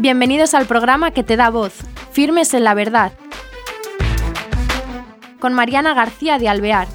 Bienvenidos 0.00 0.54
al 0.54 0.64
programa 0.64 1.10
que 1.10 1.22
te 1.22 1.36
da 1.36 1.50
voz, 1.50 1.74
Firmes 2.10 2.54
en 2.54 2.64
la 2.64 2.72
Verdad, 2.72 3.12
con 5.40 5.52
Mariana 5.52 5.92
García 5.92 6.38
de 6.38 6.48
Alvear. 6.48 6.88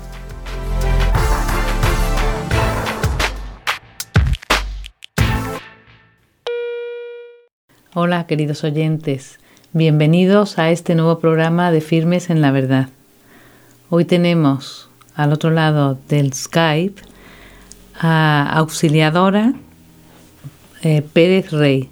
Hola 7.94 8.26
queridos 8.26 8.64
oyentes, 8.64 9.40
bienvenidos 9.72 10.58
a 10.58 10.72
este 10.72 10.96
nuevo 10.96 11.20
programa 11.20 11.70
de 11.70 11.82
Firmes 11.82 12.32
en 12.32 12.42
la 12.42 12.50
Verdad. 12.50 12.90
Hoy 13.92 14.06
tenemos 14.06 14.90
al 15.14 15.32
otro 15.32 15.52
lado 15.52 15.96
del 16.10 16.34
Skype 16.34 17.04
a 18.00 18.52
Auxiliadora 18.52 19.54
eh, 20.82 21.04
Pérez 21.14 21.52
Rey. 21.52 21.92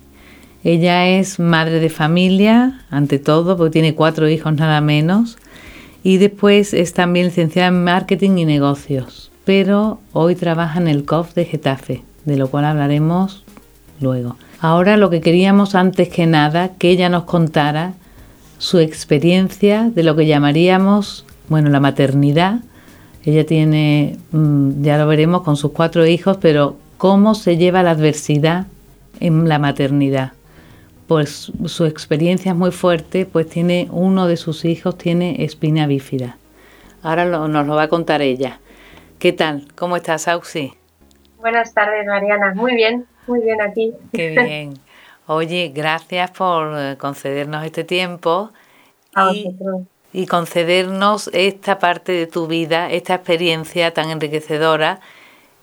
Ella 0.64 1.10
es 1.10 1.40
madre 1.40 1.82
de 1.82 1.90
familia, 1.90 2.80
ante 2.90 3.20
todo, 3.20 3.58
porque 3.58 3.72
tiene 3.74 3.96
cuatro 3.96 4.30
hijos 4.30 4.54
nada 4.54 4.80
menos, 4.80 5.38
y 6.04 6.18
después 6.18 6.74
es 6.74 6.94
también 6.94 7.26
licenciada 7.26 7.68
en 7.68 7.84
marketing 7.84 8.38
y 8.38 8.46
negocios, 8.46 9.30
pero 9.44 10.00
hoy 10.14 10.36
trabaja 10.36 10.80
en 10.80 10.88
el 10.88 11.04
COF 11.04 11.34
de 11.34 11.44
Getafe, 11.44 12.04
de 12.24 12.38
lo 12.38 12.48
cual 12.48 12.64
hablaremos 12.64 13.44
luego. 14.00 14.38
Ahora 14.62 14.96
lo 14.96 15.10
que 15.10 15.20
queríamos 15.20 15.76
antes 15.76 16.08
que 16.08 16.28
nada, 16.28 16.70
que 16.78 16.92
ella 16.92 17.10
nos 17.10 17.24
contara 17.24 17.94
su 18.58 18.80
experiencia 18.80 19.92
de 19.94 20.04
lo 20.04 20.16
que 20.16 20.28
llamaríamos, 20.28 21.26
bueno, 21.50 21.70
la 21.70 21.82
maternidad. 21.82 22.62
Ella 23.26 23.46
tiene, 23.46 24.18
mm, 24.32 24.82
ya 24.82 24.98
lo 24.98 25.08
veremos, 25.08 25.42
con 25.42 25.58
sus 25.58 25.74
cuatro 25.74 26.06
hijos, 26.06 26.38
pero 26.40 26.78
cómo 26.98 27.36
se 27.36 27.58
lleva 27.58 27.84
la 27.84 27.92
adversidad 27.92 28.68
en 29.20 29.50
la 29.50 29.60
maternidad 29.60 30.32
pues 31.08 31.52
su 31.66 31.86
experiencia 31.86 32.52
es 32.52 32.58
muy 32.58 32.72
fuerte, 32.72 33.26
pues 33.26 33.50
tiene 33.50 33.88
uno 33.92 34.28
de 34.28 34.38
sus 34.38 34.66
hijos 34.66 34.98
tiene 34.98 35.44
espina 35.44 35.88
bífida. 35.88 36.38
Ahora 37.02 37.26
nos 37.26 37.68
lo 37.68 37.76
va 37.76 37.84
a 37.84 37.88
contar 37.90 38.22
ella. 38.22 38.60
¿Qué 39.20 39.34
tal? 39.34 39.68
¿Cómo 39.76 39.98
estás, 39.98 40.28
Auxi? 40.28 40.74
Buenas 41.40 41.74
tardes, 41.74 42.06
Mariana. 42.06 42.54
Muy 42.56 42.76
bien, 42.76 43.06
muy 43.28 43.42
bien 43.42 43.62
aquí. 43.62 43.94
Qué 44.14 44.30
bien. 44.30 44.74
Oye, 45.28 45.72
gracias 45.74 46.32
por 46.32 46.74
eh, 46.78 46.98
concedernos 46.98 47.66
este 47.66 47.84
tiempo 47.84 48.52
y, 49.32 49.56
y, 50.12 50.26
concedernos 50.26 51.30
esta 51.34 51.80
parte 51.80 52.12
de 52.12 52.28
tu 52.28 52.48
vida, 52.48 52.90
esta 52.92 53.16
experiencia 53.16 53.92
tan 53.92 54.10
enriquecedora 54.10 55.00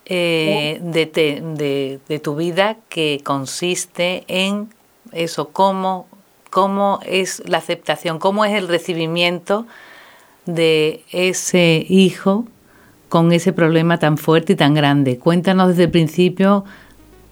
eh, 0.07 0.79
de, 0.81 1.07
de, 1.07 2.01
de 2.09 2.19
tu 2.19 2.37
vida 2.37 2.77
que 2.89 3.21
consiste 3.23 4.25
en 4.29 4.71
eso, 5.13 5.49
cómo, 5.49 6.07
cómo 6.51 7.01
es 7.05 7.43
la 7.47 7.59
aceptación, 7.59 8.19
cómo 8.19 8.45
es 8.45 8.55
el 8.55 8.69
recibimiento 8.69 9.67
de 10.47 11.05
ese 11.13 11.85
hijo 11.89 12.47
con 13.09 13.33
ese 13.33 13.53
problema 13.53 13.99
tan 13.99 14.17
fuerte 14.17 14.53
y 14.55 14.57
tan 14.57 14.75
grande. 14.75 15.19
Cuéntanos 15.19 15.69
desde 15.69 15.85
el 15.85 15.91
principio, 15.91 16.65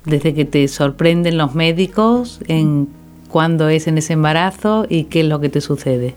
desde 0.05 0.35
que 0.35 0.45
te 0.45 0.67
sorprenden 0.69 1.39
los 1.39 1.55
médicos, 1.55 2.41
en 2.49 2.89
cuándo 3.29 3.69
es 3.69 3.87
en 3.87 3.99
ese 3.99 4.15
embarazo 4.15 4.87
y 4.89 5.05
qué 5.05 5.21
es 5.21 5.27
lo 5.27 5.41
que 5.41 5.49
te 5.49 5.61
sucede. 5.61 6.15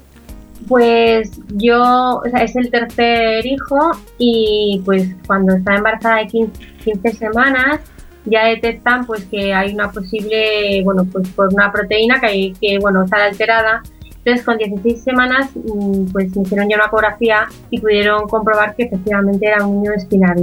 Pues 0.67 1.31
yo, 1.55 2.21
o 2.23 2.29
sea, 2.29 2.43
es 2.43 2.55
el 2.55 2.69
tercer 2.69 3.45
hijo 3.45 3.91
y 4.17 4.81
pues 4.85 5.09
cuando 5.27 5.55
estaba 5.55 5.77
embarazada 5.77 6.17
de 6.17 6.27
15 6.27 7.13
semanas, 7.13 7.81
ya 8.25 8.45
detectan 8.45 9.05
pues 9.05 9.25
que 9.25 9.53
hay 9.53 9.73
una 9.73 9.91
posible, 9.91 10.81
bueno, 10.83 11.05
pues 11.11 11.29
por 11.29 11.53
una 11.53 11.71
proteína 11.71 12.19
que, 12.19 12.27
hay, 12.27 12.53
que 12.53 12.79
bueno, 12.79 13.03
está 13.03 13.25
alterada. 13.25 13.81
Entonces 14.23 14.45
con 14.45 14.57
16 14.57 15.03
semanas 15.03 15.49
mm, 15.55 16.11
pues 16.11 16.35
me 16.35 16.43
hicieron 16.43 16.69
ya 16.69 16.75
una 16.75 16.85
ecografía 16.85 17.47
y 17.69 17.79
pudieron 17.79 18.27
comprobar 18.27 18.75
que 18.75 18.83
efectivamente 18.83 19.47
era 19.47 19.65
un 19.65 19.77
niño 19.77 19.91
de 19.91 19.97
espina 19.97 20.35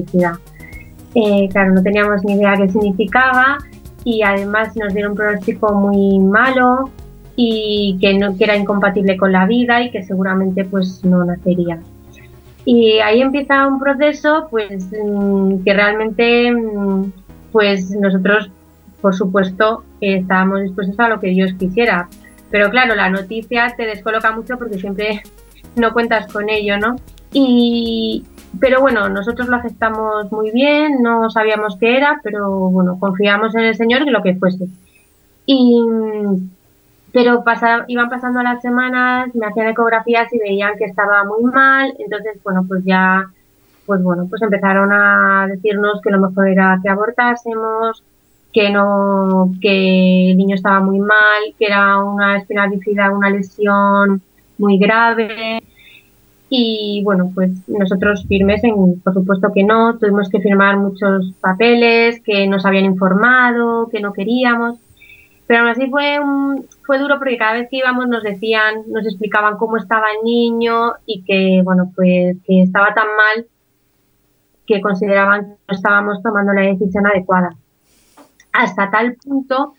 eh, 1.15 1.49
claro, 1.51 1.73
no 1.73 1.83
teníamos 1.83 2.23
ni 2.25 2.35
idea 2.35 2.55
qué 2.57 2.69
significaba 2.69 3.59
y 4.05 4.23
además 4.23 4.77
nos 4.77 4.93
dieron 4.93 5.13
un 5.13 5.17
pronóstico 5.17 5.73
muy 5.75 6.19
malo 6.19 6.91
y 7.35 7.97
que, 8.01 8.15
no, 8.15 8.37
que 8.37 8.45
era 8.45 8.57
incompatible 8.57 9.17
con 9.17 9.33
la 9.33 9.47
vida 9.47 9.83
y 9.83 9.91
que 9.91 10.03
seguramente 10.03 10.65
pues 10.65 11.05
no 11.05 11.25
nacería. 11.25 11.81
Y 12.65 12.99
ahí 12.99 13.23
empieza 13.23 13.67
un 13.67 13.79
proceso 13.79 14.49
pues 14.51 14.89
mm, 14.93 15.65
que 15.65 15.73
realmente 15.73 16.53
mm, 16.53 17.13
pues 17.53 17.91
nosotros, 17.91 18.51
por 19.01 19.15
supuesto, 19.15 19.85
estábamos 20.01 20.63
dispuestos 20.63 20.99
a 20.99 21.09
lo 21.09 21.21
que 21.21 21.29
Dios 21.29 21.53
quisiera. 21.59 22.09
Pero 22.51 22.71
claro, 22.71 22.95
la 22.95 23.11
noticia 23.11 23.75
te 23.77 23.87
descoloca 23.87 24.33
mucho 24.33 24.57
porque 24.57 24.79
siempre 24.79 25.23
no 25.77 25.93
cuentas 25.93 26.33
con 26.33 26.49
ello, 26.49 26.79
¿no? 26.79 26.97
Y, 27.33 28.25
pero 28.59 28.81
bueno, 28.81 29.09
nosotros 29.09 29.49
lo 29.49 29.57
aceptamos 29.57 30.33
muy 30.33 30.51
bien, 30.51 31.03
no 31.03 31.29
sabíamos 31.31 31.77
qué 31.79 31.97
era, 31.97 32.21
pero 32.23 32.49
bueno, 32.71 32.99
confiamos 32.99 33.55
en 33.55 33.65
el 33.65 33.77
Señor 33.77 34.03
y 34.03 34.11
lo 34.11 34.23
que 34.23 34.37
fuese. 34.37 34.67
Y, 35.45 35.83
pero 37.13 37.43
iban 37.89 38.09
pasando 38.09 38.43
las 38.43 38.63
semanas, 38.63 39.35
me 39.35 39.47
hacían 39.47 39.69
ecografías 39.69 40.33
y 40.33 40.39
veían 40.39 40.77
que 40.79 40.85
estaba 40.85 41.25
muy 41.25 41.45
mal, 41.45 41.95
entonces, 41.99 42.43
bueno, 42.43 42.65
pues 42.67 42.85
ya 42.85 43.31
pues 43.89 44.03
bueno, 44.03 44.27
pues 44.29 44.43
empezaron 44.43 44.93
a 44.93 45.47
decirnos 45.49 46.03
que 46.03 46.11
lo 46.11 46.21
mejor 46.21 46.47
era 46.47 46.79
que 46.83 46.91
abortásemos, 46.91 48.05
que 48.53 48.71
no, 48.71 49.51
que 49.63 50.31
el 50.31 50.37
niño 50.37 50.55
estaba 50.55 50.81
muy 50.81 51.01
mal, 51.01 51.55
que 51.59 51.67
era 51.67 51.99
una 51.99 52.37
espina 52.37 52.69
bífida, 52.69 53.11
una 53.11 53.31
lesión 53.31 54.21
muy 54.59 54.79
grave. 54.79 55.63
Y 56.51 57.03
bueno, 57.03 57.33
pues 57.35 57.51
nosotros 57.67 58.27
firmes 58.29 58.63
en, 58.63 59.01
por 59.01 59.15
supuesto 59.15 59.53
que 59.55 59.65
no, 59.65 59.99
tuvimos 59.99 60.29
que 60.29 60.41
firmar 60.41 60.77
muchos 60.77 61.33
papeles, 61.41 62.21
que 62.21 62.47
nos 62.47 62.67
habían 62.67 62.85
informado, 62.85 63.89
que 63.89 64.01
no 64.01 64.13
queríamos. 64.13 64.79
Pero 65.47 65.61
aún 65.61 65.71
así 65.71 65.89
fue, 65.89 66.19
fue 66.83 66.99
duro 66.99 67.19
porque 67.19 67.39
cada 67.39 67.55
vez 67.55 67.69
que 67.71 67.79
íbamos 67.79 68.07
nos 68.07 68.23
decían, 68.23 68.83
nos 68.89 69.07
explicaban 69.07 69.57
cómo 69.57 69.79
estaba 69.79 70.09
el 70.11 70.25
niño 70.25 70.93
y 71.07 71.23
que, 71.23 71.63
bueno, 71.65 71.91
pues 71.97 72.37
que 72.47 72.63
estaba 72.63 72.93
tan 72.93 73.07
mal 73.17 73.47
que 74.69 74.83
consideraban 74.83 75.47
que 75.47 75.51
no 75.69 75.75
estábamos 75.75 76.23
tomando 76.23 76.53
la 76.53 76.61
decisión 76.61 77.07
adecuada. 77.07 77.57
Hasta 78.53 78.91
tal 78.91 79.15
punto 79.15 79.75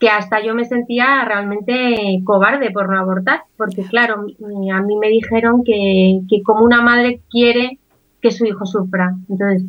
que 0.00 0.10
hasta 0.10 0.42
yo 0.42 0.54
me 0.54 0.64
sentía 0.64 1.24
realmente 1.24 2.20
cobarde 2.24 2.70
por 2.70 2.90
no 2.90 2.98
abortar, 2.98 3.44
porque 3.56 3.82
claro, 3.84 4.26
a 4.26 4.80
mí 4.82 4.96
me 4.96 5.08
dijeron 5.08 5.62
que, 5.64 6.20
como 6.44 6.64
una 6.64 6.82
madre 6.82 7.20
quiere 7.30 7.78
que 8.20 8.30
su 8.32 8.44
hijo 8.44 8.66
sufra. 8.66 9.14
Entonces, 9.30 9.64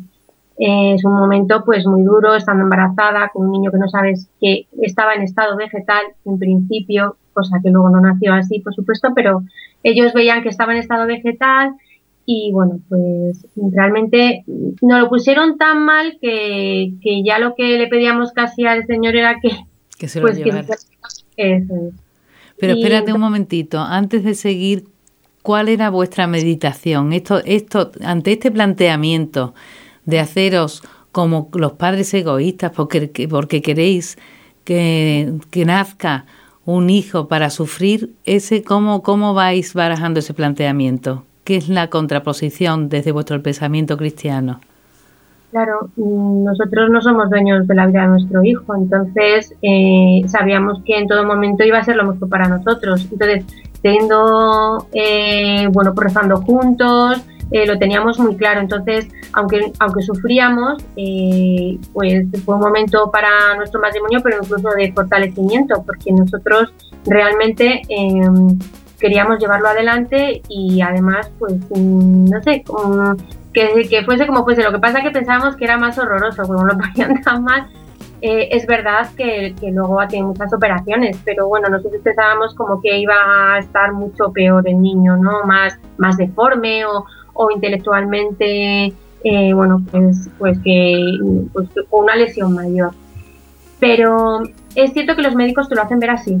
eh, 0.58 0.94
es 0.94 1.04
un 1.04 1.14
momento 1.14 1.62
pues 1.64 1.86
muy 1.86 2.02
duro, 2.02 2.34
estando 2.34 2.64
embarazada, 2.64 3.30
con 3.32 3.46
un 3.46 3.52
niño 3.52 3.70
que 3.70 3.78
no 3.78 3.88
sabes 3.88 4.28
que 4.40 4.66
estaba 4.82 5.14
en 5.14 5.22
estado 5.22 5.56
vegetal 5.56 6.02
en 6.24 6.38
principio, 6.38 7.16
cosa 7.32 7.60
que 7.62 7.70
luego 7.70 7.88
no 7.88 8.00
nació 8.00 8.34
así, 8.34 8.58
por 8.58 8.74
supuesto, 8.74 9.12
pero 9.14 9.44
ellos 9.84 10.12
veían 10.12 10.42
que 10.42 10.48
estaba 10.48 10.72
en 10.72 10.78
estado 10.78 11.06
vegetal, 11.06 11.74
y 12.30 12.52
bueno, 12.52 12.78
pues 12.90 13.46
realmente 13.56 14.44
nos 14.82 15.00
lo 15.00 15.08
pusieron 15.08 15.56
tan 15.56 15.82
mal 15.86 16.18
que, 16.20 16.92
ya 17.24 17.38
lo 17.38 17.54
que 17.54 17.78
le 17.78 17.86
pedíamos 17.86 18.32
casi 18.32 18.66
al 18.66 18.86
señor 18.86 19.16
era 19.16 19.40
que, 19.40 19.48
que 19.98 20.08
se 20.08 20.20
lo 20.20 20.26
pues, 20.26 20.38
Pero 22.58 22.72
espérate 22.74 23.14
un 23.14 23.20
momentito, 23.22 23.78
antes 23.78 24.24
de 24.24 24.34
seguir, 24.34 24.84
¿cuál 25.40 25.70
era 25.70 25.88
vuestra 25.88 26.26
meditación? 26.26 27.14
Esto, 27.14 27.40
esto, 27.46 27.92
ante 28.04 28.32
este 28.32 28.50
planteamiento 28.50 29.54
de 30.04 30.18
haceros 30.18 30.82
como 31.12 31.48
los 31.54 31.72
padres 31.72 32.12
egoístas 32.12 32.72
porque, 32.72 33.26
porque 33.26 33.62
queréis 33.62 34.18
que, 34.64 35.32
que 35.50 35.64
nazca 35.64 36.26
un 36.66 36.90
hijo 36.90 37.26
para 37.26 37.48
sufrir, 37.48 38.12
ese 38.26 38.62
cómo, 38.62 39.02
cómo 39.02 39.32
vais 39.32 39.72
barajando 39.72 40.20
ese 40.20 40.34
planteamiento? 40.34 41.24
¿Qué 41.48 41.56
es 41.56 41.70
la 41.70 41.88
contraposición 41.88 42.90
desde 42.90 43.10
vuestro 43.10 43.42
pensamiento 43.42 43.96
cristiano? 43.96 44.60
Claro, 45.50 45.88
mm, 45.96 46.44
nosotros 46.44 46.90
no 46.90 47.00
somos 47.00 47.30
dueños 47.30 47.66
de 47.66 47.74
la 47.74 47.86
vida 47.86 48.02
de 48.02 48.08
nuestro 48.08 48.44
hijo, 48.44 48.74
entonces 48.76 49.54
eh, 49.62 50.20
sabíamos 50.26 50.82
que 50.84 50.98
en 50.98 51.08
todo 51.08 51.24
momento 51.24 51.64
iba 51.64 51.78
a 51.78 51.84
ser 51.84 51.96
lo 51.96 52.04
mejor 52.04 52.28
para 52.28 52.48
nosotros. 52.48 53.08
Entonces, 53.10 53.46
teniendo, 53.80 54.88
eh, 54.92 55.66
bueno, 55.72 55.94
pues 55.94 56.08
rezando 56.08 56.36
juntos, 56.42 57.24
eh, 57.50 57.66
lo 57.66 57.78
teníamos 57.78 58.18
muy 58.18 58.36
claro. 58.36 58.60
Entonces, 58.60 59.08
aunque, 59.32 59.72
aunque 59.78 60.02
sufríamos, 60.02 60.84
pues 61.94 62.26
fue 62.44 62.56
un 62.56 62.60
momento 62.60 63.10
para 63.10 63.56
nuestro 63.56 63.80
matrimonio, 63.80 64.20
pero 64.22 64.36
incluso 64.42 64.68
de 64.76 64.92
fortalecimiento, 64.92 65.82
porque 65.82 66.12
nosotros 66.12 66.74
realmente 67.06 67.80
queríamos 68.98 69.38
llevarlo 69.38 69.68
adelante 69.68 70.42
y 70.48 70.80
además, 70.80 71.30
pues, 71.38 71.54
mm, 71.70 72.24
no 72.26 72.42
sé, 72.42 72.64
que, 73.52 73.88
que, 73.88 74.04
fuese 74.04 74.26
como 74.26 74.44
fuese. 74.44 74.62
Lo 74.62 74.72
que 74.72 74.78
pasa 74.78 74.98
es 74.98 75.04
que 75.04 75.10
pensábamos 75.10 75.56
que 75.56 75.64
era 75.64 75.78
más 75.78 75.98
horroroso, 75.98 76.42
como 76.42 76.64
lo 76.64 76.76
ponían 76.78 77.22
tan 77.22 77.44
mal, 77.44 77.68
eh, 78.20 78.48
es 78.50 78.66
verdad 78.66 79.08
que, 79.16 79.54
que, 79.60 79.70
luego 79.70 80.00
tenido 80.08 80.28
muchas 80.28 80.52
operaciones, 80.52 81.20
pero 81.24 81.46
bueno, 81.46 81.68
nosotros 81.68 82.02
pensábamos 82.02 82.54
como 82.54 82.80
que 82.80 82.98
iba 82.98 83.14
a 83.54 83.58
estar 83.58 83.92
mucho 83.92 84.32
peor 84.32 84.68
el 84.68 84.82
niño, 84.82 85.16
¿no? 85.16 85.44
Más, 85.44 85.78
más 85.98 86.16
deforme 86.16 86.84
o, 86.84 87.04
o 87.34 87.50
intelectualmente, 87.52 88.92
eh, 89.24 89.52
bueno, 89.54 89.80
pues, 89.90 90.28
pues, 90.38 90.58
que, 90.64 91.18
pues 91.52 91.68
una 91.90 92.16
lesión 92.16 92.54
mayor. 92.54 92.90
Pero 93.78 94.42
es 94.74 94.92
cierto 94.92 95.14
que 95.14 95.22
los 95.22 95.36
médicos 95.36 95.68
te 95.68 95.76
lo 95.76 95.82
hacen 95.82 96.00
ver 96.00 96.10
así. 96.10 96.38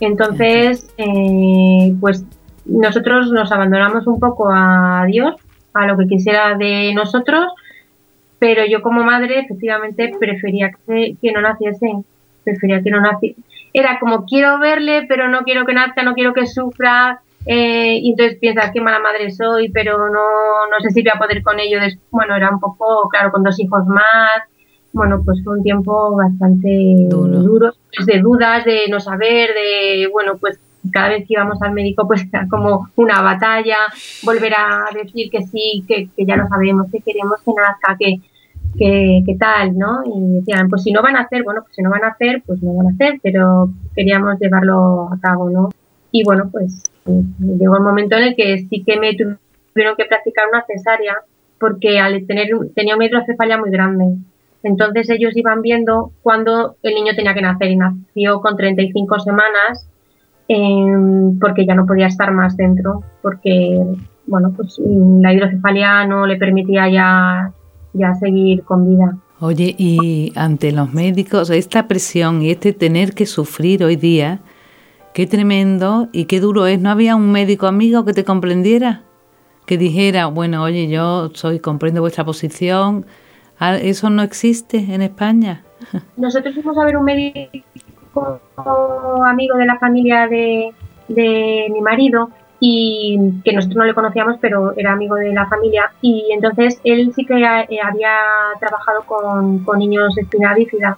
Entonces, 0.00 0.92
eh, 0.96 1.94
pues 2.00 2.24
nosotros 2.64 3.30
nos 3.30 3.52
abandonamos 3.52 4.06
un 4.06 4.18
poco 4.18 4.48
a 4.52 5.04
Dios, 5.06 5.36
a 5.74 5.86
lo 5.86 5.96
que 5.96 6.06
quisiera 6.06 6.56
de 6.56 6.92
nosotros, 6.94 7.52
pero 8.38 8.64
yo 8.66 8.82
como 8.82 9.02
madre 9.02 9.40
efectivamente 9.40 10.12
prefería 10.18 10.70
que, 10.86 11.32
no 11.32 11.40
naciese, 11.40 11.92
prefería 12.44 12.82
que 12.82 12.90
no 12.90 13.00
naciese. 13.00 13.40
Era 13.72 13.98
como 14.00 14.24
quiero 14.24 14.58
verle, 14.58 15.04
pero 15.08 15.28
no 15.28 15.42
quiero 15.42 15.64
que 15.66 15.74
nazca, 15.74 16.02
no 16.02 16.14
quiero 16.14 16.32
que 16.32 16.46
sufra, 16.46 17.20
eh, 17.46 17.98
y 18.02 18.10
entonces 18.10 18.38
piensas 18.38 18.70
qué 18.72 18.80
mala 18.80 18.98
madre 18.98 19.30
soy, 19.30 19.70
pero 19.70 20.08
no, 20.08 20.66
no 20.70 20.80
sé 20.80 20.90
si 20.90 21.02
voy 21.02 21.12
a 21.14 21.18
poder 21.18 21.42
con 21.42 21.60
ello. 21.60 21.78
Bueno, 22.10 22.34
era 22.34 22.50
un 22.50 22.60
poco, 22.60 23.08
claro, 23.08 23.30
con 23.30 23.42
dos 23.42 23.60
hijos 23.60 23.86
más, 23.86 24.42
bueno, 24.92 25.22
pues 25.24 25.42
fue 25.44 25.58
un 25.58 25.62
tiempo 25.62 26.16
bastante 26.16 27.06
duro, 27.08 27.72
pues 27.94 28.06
de 28.06 28.20
dudas, 28.20 28.64
de 28.64 28.88
no 28.88 29.00
saber, 29.00 29.50
de, 29.54 30.08
bueno, 30.12 30.36
pues 30.38 30.58
cada 30.92 31.10
vez 31.10 31.26
que 31.26 31.34
íbamos 31.34 31.60
al 31.62 31.72
médico 31.72 32.06
pues 32.06 32.26
era 32.32 32.46
como 32.48 32.88
una 32.96 33.22
batalla, 33.22 33.76
volver 34.24 34.54
a 34.54 34.86
decir 34.94 35.30
que 35.30 35.42
sí, 35.42 35.84
que, 35.86 36.08
ya 36.24 36.36
lo 36.36 36.48
sabemos, 36.48 36.90
que 36.90 37.00
queremos 37.00 37.40
que 37.44 37.52
nazca, 37.52 37.96
que, 37.98 38.20
que, 39.26 39.36
tal, 39.38 39.76
¿no? 39.76 40.02
Y 40.04 40.40
decían, 40.40 40.68
pues 40.68 40.82
si 40.82 40.92
no 40.92 41.02
van 41.02 41.16
a 41.16 41.22
hacer, 41.22 41.42
bueno, 41.42 41.62
pues 41.62 41.74
si 41.74 41.82
no 41.82 41.90
van 41.90 42.04
a 42.04 42.08
hacer, 42.08 42.42
pues 42.46 42.62
no 42.62 42.74
van 42.74 42.88
a 42.88 42.90
hacer, 42.90 43.20
pero 43.22 43.70
queríamos 43.94 44.38
llevarlo 44.40 45.08
a 45.12 45.18
cabo, 45.20 45.50
¿no? 45.50 45.70
Y 46.12 46.24
bueno, 46.24 46.48
pues 46.50 46.90
eh, 47.06 47.22
llegó 47.38 47.76
el 47.76 47.82
momento 47.82 48.16
en 48.16 48.24
el 48.24 48.36
que 48.36 48.58
sí 48.68 48.82
que 48.84 48.98
me 48.98 49.12
tuvieron 49.12 49.96
que 49.96 50.04
practicar 50.06 50.48
una 50.48 50.64
cesárea 50.66 51.16
porque 51.58 51.98
al 51.98 52.26
tener 52.26 52.48
tenía 52.74 52.96
una 52.96 53.04
hidrocefalia 53.04 53.58
muy 53.58 53.70
grande. 53.70 54.16
Entonces 54.62 55.08
ellos 55.10 55.36
iban 55.36 55.62
viendo 55.62 56.12
cuándo 56.22 56.76
el 56.82 56.94
niño 56.94 57.14
tenía 57.16 57.34
que 57.34 57.42
nacer 57.42 57.70
y 57.70 57.76
nació 57.76 58.40
con 58.40 58.56
35 58.56 59.20
semanas 59.20 59.90
Em, 60.52 61.38
porque 61.38 61.64
ya 61.64 61.76
no 61.76 61.86
podía 61.86 62.08
estar 62.08 62.32
más 62.32 62.56
dentro, 62.56 63.04
porque 63.22 63.80
bueno, 64.26 64.52
pues 64.56 64.80
la 64.80 65.32
hidrocefalia 65.32 66.04
no 66.08 66.26
le 66.26 66.38
permitía 66.38 66.90
ya, 66.90 67.52
ya 67.92 68.14
seguir 68.16 68.64
con 68.64 68.88
vida. 68.88 69.16
Oye, 69.38 69.76
y 69.78 70.32
ante 70.34 70.72
los 70.72 70.92
médicos, 70.92 71.50
esta 71.50 71.86
presión 71.86 72.42
y 72.42 72.50
este 72.50 72.72
tener 72.72 73.14
que 73.14 73.26
sufrir 73.26 73.84
hoy 73.84 73.94
día, 73.94 74.40
qué 75.14 75.28
tremendo 75.28 76.08
y 76.10 76.24
qué 76.24 76.40
duro 76.40 76.66
es. 76.66 76.80
¿No 76.80 76.90
había 76.90 77.14
un 77.14 77.30
médico 77.30 77.68
amigo 77.68 78.04
que 78.04 78.12
te 78.12 78.24
comprendiera? 78.24 79.02
Que 79.66 79.78
dijera, 79.78 80.26
bueno, 80.26 80.64
oye, 80.64 80.88
yo 80.88 81.30
soy, 81.32 81.60
comprendo 81.60 82.00
vuestra 82.00 82.24
posición. 82.24 83.06
Ah, 83.60 83.76
¿Eso 83.76 84.08
no 84.08 84.22
existe 84.22 84.78
en 84.78 85.02
España? 85.02 85.62
Nosotros 86.16 86.54
fuimos 86.54 86.78
a 86.78 86.84
ver 86.86 86.96
un 86.96 87.04
médico 87.04 88.40
amigo 89.26 89.56
de 89.58 89.66
la 89.66 89.78
familia 89.78 90.26
de, 90.26 90.72
mi 91.08 91.80
marido 91.82 92.30
y 92.58 93.18
que 93.44 93.52
nosotros 93.52 93.76
no 93.76 93.84
le 93.84 93.94
conocíamos, 93.94 94.36
pero 94.40 94.72
era 94.76 94.92
amigo 94.92 95.16
de 95.16 95.34
la 95.34 95.46
familia. 95.46 95.92
Y 96.00 96.30
entonces 96.32 96.80
él 96.84 97.12
sí 97.14 97.26
que 97.26 97.34
eh, 97.34 97.80
había 97.82 98.16
trabajado 98.58 99.02
con, 99.04 99.62
niños 99.78 100.14
de 100.14 100.22
espina 100.22 100.54
bífida. 100.54 100.96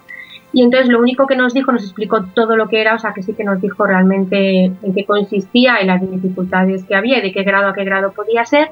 Y 0.53 0.61
entonces 0.61 0.87
lo 0.87 0.99
único 0.99 1.25
que 1.25 1.35
nos 1.35 1.53
dijo, 1.55 1.71
nos 1.71 1.83
explicó 1.83 2.25
todo 2.35 2.55
lo 2.55 2.69
que 2.69 2.79
era, 2.79 2.93
o 2.93 2.99
sea 2.99 3.11
que 3.13 3.23
sí 3.23 3.33
que 3.33 3.43
nos 3.43 3.59
dijo 3.59 3.87
realmente 3.87 4.65
en 4.65 4.93
qué 4.93 5.03
consistía 5.03 5.81
y 5.81 5.87
las 5.87 5.99
dificultades 5.99 6.83
que 6.83 6.95
había 6.95 7.17
y 7.17 7.21
de 7.21 7.31
qué 7.31 7.41
grado 7.41 7.69
a 7.69 7.73
qué 7.73 7.83
grado 7.83 8.11
podía 8.11 8.45
ser. 8.45 8.69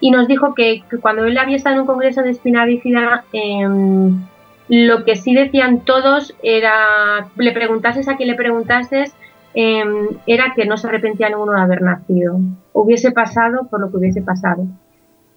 Y 0.00 0.12
nos 0.12 0.28
dijo 0.28 0.54
que, 0.54 0.84
cuando 1.02 1.24
él 1.24 1.36
había 1.36 1.56
estado 1.56 1.74
en 1.74 1.80
un 1.80 1.86
congreso 1.88 2.22
de 2.22 2.30
espina 2.30 2.64
bífida, 2.64 3.24
em, 3.32 4.24
lo 4.68 5.04
que 5.04 5.16
sí 5.16 5.34
decían 5.34 5.80
todos 5.80 6.36
era, 6.40 7.26
le 7.36 7.50
preguntases 7.50 8.08
a 8.08 8.16
quien 8.16 8.28
le 8.28 8.36
preguntases, 8.36 9.12
em, 9.54 10.06
era 10.26 10.52
que 10.54 10.66
no 10.66 10.76
se 10.76 10.86
arrepentía 10.86 11.28
ninguno 11.30 11.52
de 11.54 11.60
haber 11.62 11.82
nacido. 11.82 12.38
Hubiese 12.72 13.10
pasado 13.10 13.66
por 13.68 13.80
lo 13.80 13.90
que 13.90 13.96
hubiese 13.96 14.22
pasado. 14.22 14.66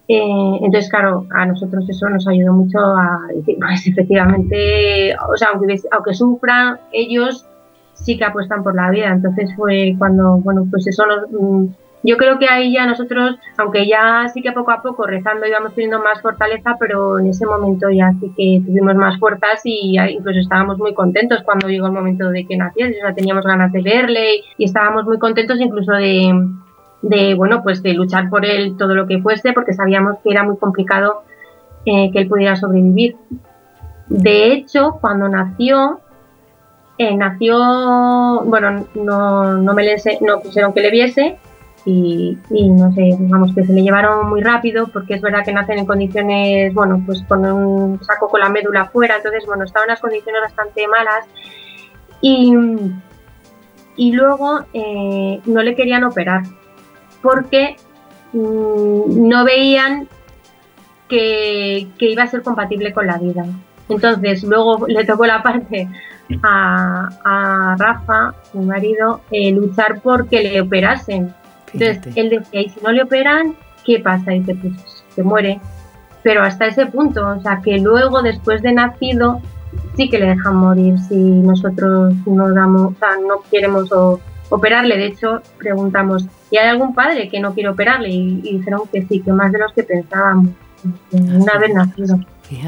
Eh, 0.08 0.60
entonces, 0.62 0.90
claro, 0.90 1.26
a 1.32 1.46
nosotros 1.46 1.88
eso 1.90 2.10
nos 2.10 2.28
ayudó 2.28 2.54
mucho 2.54 2.80
a 2.80 3.28
decir, 3.36 3.58
pues 3.60 3.88
efectivamente, 3.88 5.16
o 5.16 5.36
sea, 5.38 5.50
aunque, 5.54 5.76
aunque 5.92 6.14
sufran, 6.14 6.80
ellos 6.92 7.46
sí 7.94 8.18
que 8.18 8.26
apuestan 8.26 8.64
por 8.64 8.76
la 8.76 8.90
vida. 8.90 9.08
Entonces 9.08 9.54
fue 9.56 9.96
cuando, 9.98 10.38
bueno, 10.38 10.66
pues 10.70 10.88
eso 10.88 11.06
nos, 11.06 11.30
mm, 11.32 11.68
yo 12.04 12.16
creo 12.16 12.40
que 12.40 12.48
ahí 12.48 12.74
ya 12.74 12.86
nosotros, 12.86 13.38
aunque 13.58 13.88
ya 13.88 14.28
sí 14.34 14.42
que 14.42 14.52
poco 14.52 14.72
a 14.72 14.82
poco 14.82 15.06
rezando 15.06 15.46
íbamos 15.46 15.74
teniendo 15.74 16.00
más 16.00 16.22
fortaleza, 16.22 16.78
pero 16.80 17.20
en 17.20 17.28
ese 17.28 17.46
momento 17.46 17.90
ya 17.90 18.14
sí 18.20 18.32
que 18.38 18.62
tuvimos 18.66 18.96
más 18.96 19.20
fuerzas 19.20 19.62
y 19.66 19.98
incluso 19.98 20.40
estábamos 20.40 20.78
muy 20.78 20.94
contentos 20.94 21.42
cuando 21.44 21.68
llegó 21.68 21.88
el 21.88 21.94
momento 21.94 22.30
de 22.30 22.46
que 22.46 22.56
naciese, 22.56 23.00
o 23.00 23.02
sea, 23.02 23.14
teníamos 23.14 23.46
ganas 23.46 23.72
de 23.72 23.82
verle 23.82 24.42
y 24.58 24.66
estábamos 24.66 25.06
muy 25.06 25.18
contentos 25.18 25.60
incluso 25.60 25.92
de, 25.94 26.32
de 27.02 27.36
bueno, 27.36 27.64
pues 27.64 27.84
de 27.84 27.94
luchar 27.94 28.30
por 28.30 28.46
él 28.46 28.76
todo 28.78 28.96
lo 28.96 29.08
que 29.08 29.22
fuese, 29.22 29.54
porque 29.54 29.74
sabíamos 29.74 30.18
que 30.24 30.32
era 30.32 30.44
muy 30.44 30.58
complicado 30.58 31.24
eh, 31.86 32.12
que 32.12 32.20
él 32.20 32.28
pudiera 32.28 32.56
sobrevivir. 32.56 33.16
De 34.08 34.54
hecho, 34.54 34.98
cuando 35.02 35.28
nació, 35.30 36.00
eh, 36.98 37.16
nació, 37.16 38.42
bueno, 38.46 38.88
no, 38.96 39.58
no 39.58 39.74
me 39.74 39.84
le, 39.84 39.96
no 40.22 40.40
pusieron 40.40 40.74
que 40.74 40.82
le 40.82 40.92
viese, 40.92 41.40
y, 41.90 42.38
no 42.52 42.92
sé, 42.92 43.16
digamos 43.18 43.56
que 43.56 43.66
se 43.66 43.72
le 43.72 43.82
llevaron 43.82 44.30
muy 44.30 44.42
rápido 44.42 44.88
porque 44.88 45.14
es 45.14 45.22
verdad 45.22 45.46
que 45.46 45.54
nacen 45.54 45.80
en 45.80 45.86
condiciones, 45.86 46.74
bueno, 46.74 47.02
pues 47.06 47.24
con 47.30 47.46
un 47.46 48.04
saco 48.04 48.28
con 48.28 48.42
la 48.42 48.50
médula 48.50 48.90
fuera, 48.90 49.16
entonces, 49.16 49.46
bueno, 49.46 49.64
estaban 49.64 49.88
unas 49.88 50.02
condiciones 50.02 50.42
bastante 50.42 50.86
malas 50.90 51.26
y, 52.20 52.54
y 53.96 54.12
luego 54.12 54.66
eh, 54.74 55.40
no 55.46 55.64
le 55.64 55.76
querían 55.76 56.04
operar 56.04 56.44
porque 57.28 57.76
mm, 58.32 59.28
no 59.28 59.44
veían 59.44 60.08
que, 61.10 61.90
que 61.98 62.12
iba 62.12 62.24
a 62.24 62.28
ser 62.28 62.42
compatible 62.42 62.94
con 62.94 63.06
la 63.06 63.18
vida. 63.18 63.46
Entonces, 63.90 64.44
luego 64.44 64.88
le 64.88 65.04
tocó 65.04 65.26
la 65.26 65.44
parte 65.44 65.90
a, 66.42 67.10
a 67.26 67.76
Rafa, 67.78 68.34
mi 68.54 68.66
marido, 68.66 69.20
eh, 69.30 69.52
luchar 69.52 70.00
porque 70.02 70.42
le 70.42 70.62
operasen. 70.62 71.34
Entonces 71.74 72.16
él 72.16 72.30
decía, 72.30 72.62
y 72.62 72.70
si 72.70 72.80
no 72.80 72.94
le 72.94 73.04
operan, 73.04 73.56
¿qué 73.86 74.00
pasa? 74.00 74.34
Y 74.34 74.40
dice, 74.40 74.56
pues 74.56 75.04
se 75.14 75.22
muere. 75.22 75.60
Pero 76.24 76.44
hasta 76.44 76.68
ese 76.68 76.86
punto, 76.86 77.28
o 77.28 77.42
sea, 77.42 77.60
que 77.62 77.78
luego 77.78 78.22
después 78.22 78.62
de 78.62 78.72
nacido 78.72 79.42
sí 79.98 80.10
que 80.10 80.20
le 80.20 80.28
dejan 80.28 80.56
morir 80.56 80.98
si 81.10 81.16
nosotros 81.16 82.14
no 82.26 82.54
damos, 82.54 82.94
o 82.94 82.96
sea, 83.00 83.18
no 83.18 83.42
queremos 83.52 83.90
operarle. 84.50 84.98
De 84.98 85.08
hecho, 85.08 85.42
preguntamos, 85.58 86.26
¿y 86.52 86.58
hay 86.58 86.70
algún 86.70 86.94
padre 86.94 87.30
que 87.30 87.40
no 87.40 87.54
quiere 87.54 87.70
operarle? 87.70 88.10
Y, 88.10 88.42
dijeron 88.42 88.82
que 88.92 89.06
sí, 89.06 89.20
que 89.20 89.32
más 89.32 89.52
de 89.52 89.60
los 89.60 89.74
que 89.74 89.84
pensábamos, 89.84 90.50
una 91.12 91.58
vez 91.58 91.74
nacido. 91.74 92.20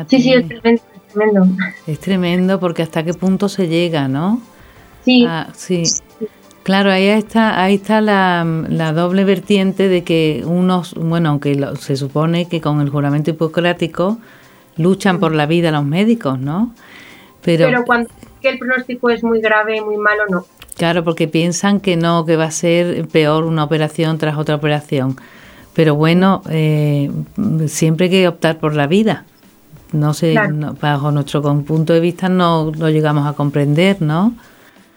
Sí, 0.08 0.22
sí, 0.22 0.34
es 0.34 0.48
tremendo, 0.48 0.82
es 0.94 1.14
tremendo. 1.14 1.48
Es 1.88 2.00
tremendo 2.00 2.60
porque 2.60 2.82
hasta 2.82 3.04
qué 3.04 3.14
punto 3.14 3.48
se 3.48 3.68
llega, 3.68 4.08
¿no? 4.08 4.42
Sí. 5.06 5.26
Ah, 5.28 5.48
sí. 5.54 5.84
Claro, 6.64 6.92
ahí 6.92 7.08
está, 7.08 7.64
ahí 7.64 7.76
está 7.76 8.02
la, 8.02 8.44
doble 8.94 9.24
vertiente 9.24 9.88
de 9.88 10.04
que 10.04 10.44
unos, 10.46 10.94
bueno, 10.94 11.30
aunque 11.30 11.60
se 11.80 11.96
supone 11.96 12.48
que 12.48 12.62
con 12.62 12.82
el 12.82 12.90
juramento 12.90 13.32
hipocrático 13.32 14.20
luchan 14.78 15.20
por 15.20 15.34
la 15.34 15.46
vida 15.46 15.72
los 15.72 15.86
médicos, 15.86 16.38
¿no? 16.40 16.74
Pero, 17.42 17.66
Pero 17.66 17.86
cuando 17.86 18.10
el 18.48 18.58
pronóstico 18.58 19.10
es 19.10 19.24
muy 19.24 19.42
grave, 19.42 19.82
muy 19.82 19.98
malo, 19.98 20.24
no. 20.30 20.46
Claro, 20.78 21.04
porque 21.04 21.28
piensan 21.28 21.82
que 21.82 21.98
no, 21.98 22.26
que 22.26 22.38
va 22.38 22.46
a 22.46 22.52
ser 22.52 23.08
peor 23.10 23.44
una 23.44 23.66
operación 23.66 24.18
tras 24.18 24.38
otra 24.38 24.56
operación. 24.56 25.18
Pero 25.74 25.96
bueno, 25.96 26.42
eh, 26.50 27.12
siempre 27.68 28.06
hay 28.06 28.12
que 28.12 28.28
optar 28.28 28.60
por 28.60 28.76
la 28.76 28.88
vida. 28.88 29.26
No 29.92 30.14
sé, 30.14 30.36
bajo 30.80 31.12
nuestro 31.12 31.42
punto 31.42 31.94
de 31.94 32.00
vista 32.00 32.30
no 32.30 32.72
lo 32.78 32.90
llegamos 32.90 33.28
a 33.28 33.34
comprender, 33.34 34.02
¿no? 34.02 34.34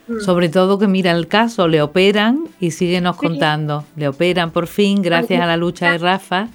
Mm. 0.07 0.21
Sobre 0.21 0.49
todo 0.49 0.79
que 0.79 0.87
mira 0.87 1.11
el 1.13 1.29
caso, 1.29 1.67
le 1.67 1.83
operan 1.83 2.49
y 2.61 2.73
síguenos 2.73 3.17
contando. 3.17 3.85
Le 3.97 4.09
operan 4.09 4.51
por 4.51 4.67
fin, 4.67 5.03
gracias 5.03 5.41
a 5.41 5.47
la 5.47 5.57
lucha 5.57 5.93
de 5.93 5.99
Rafa. 5.99 6.49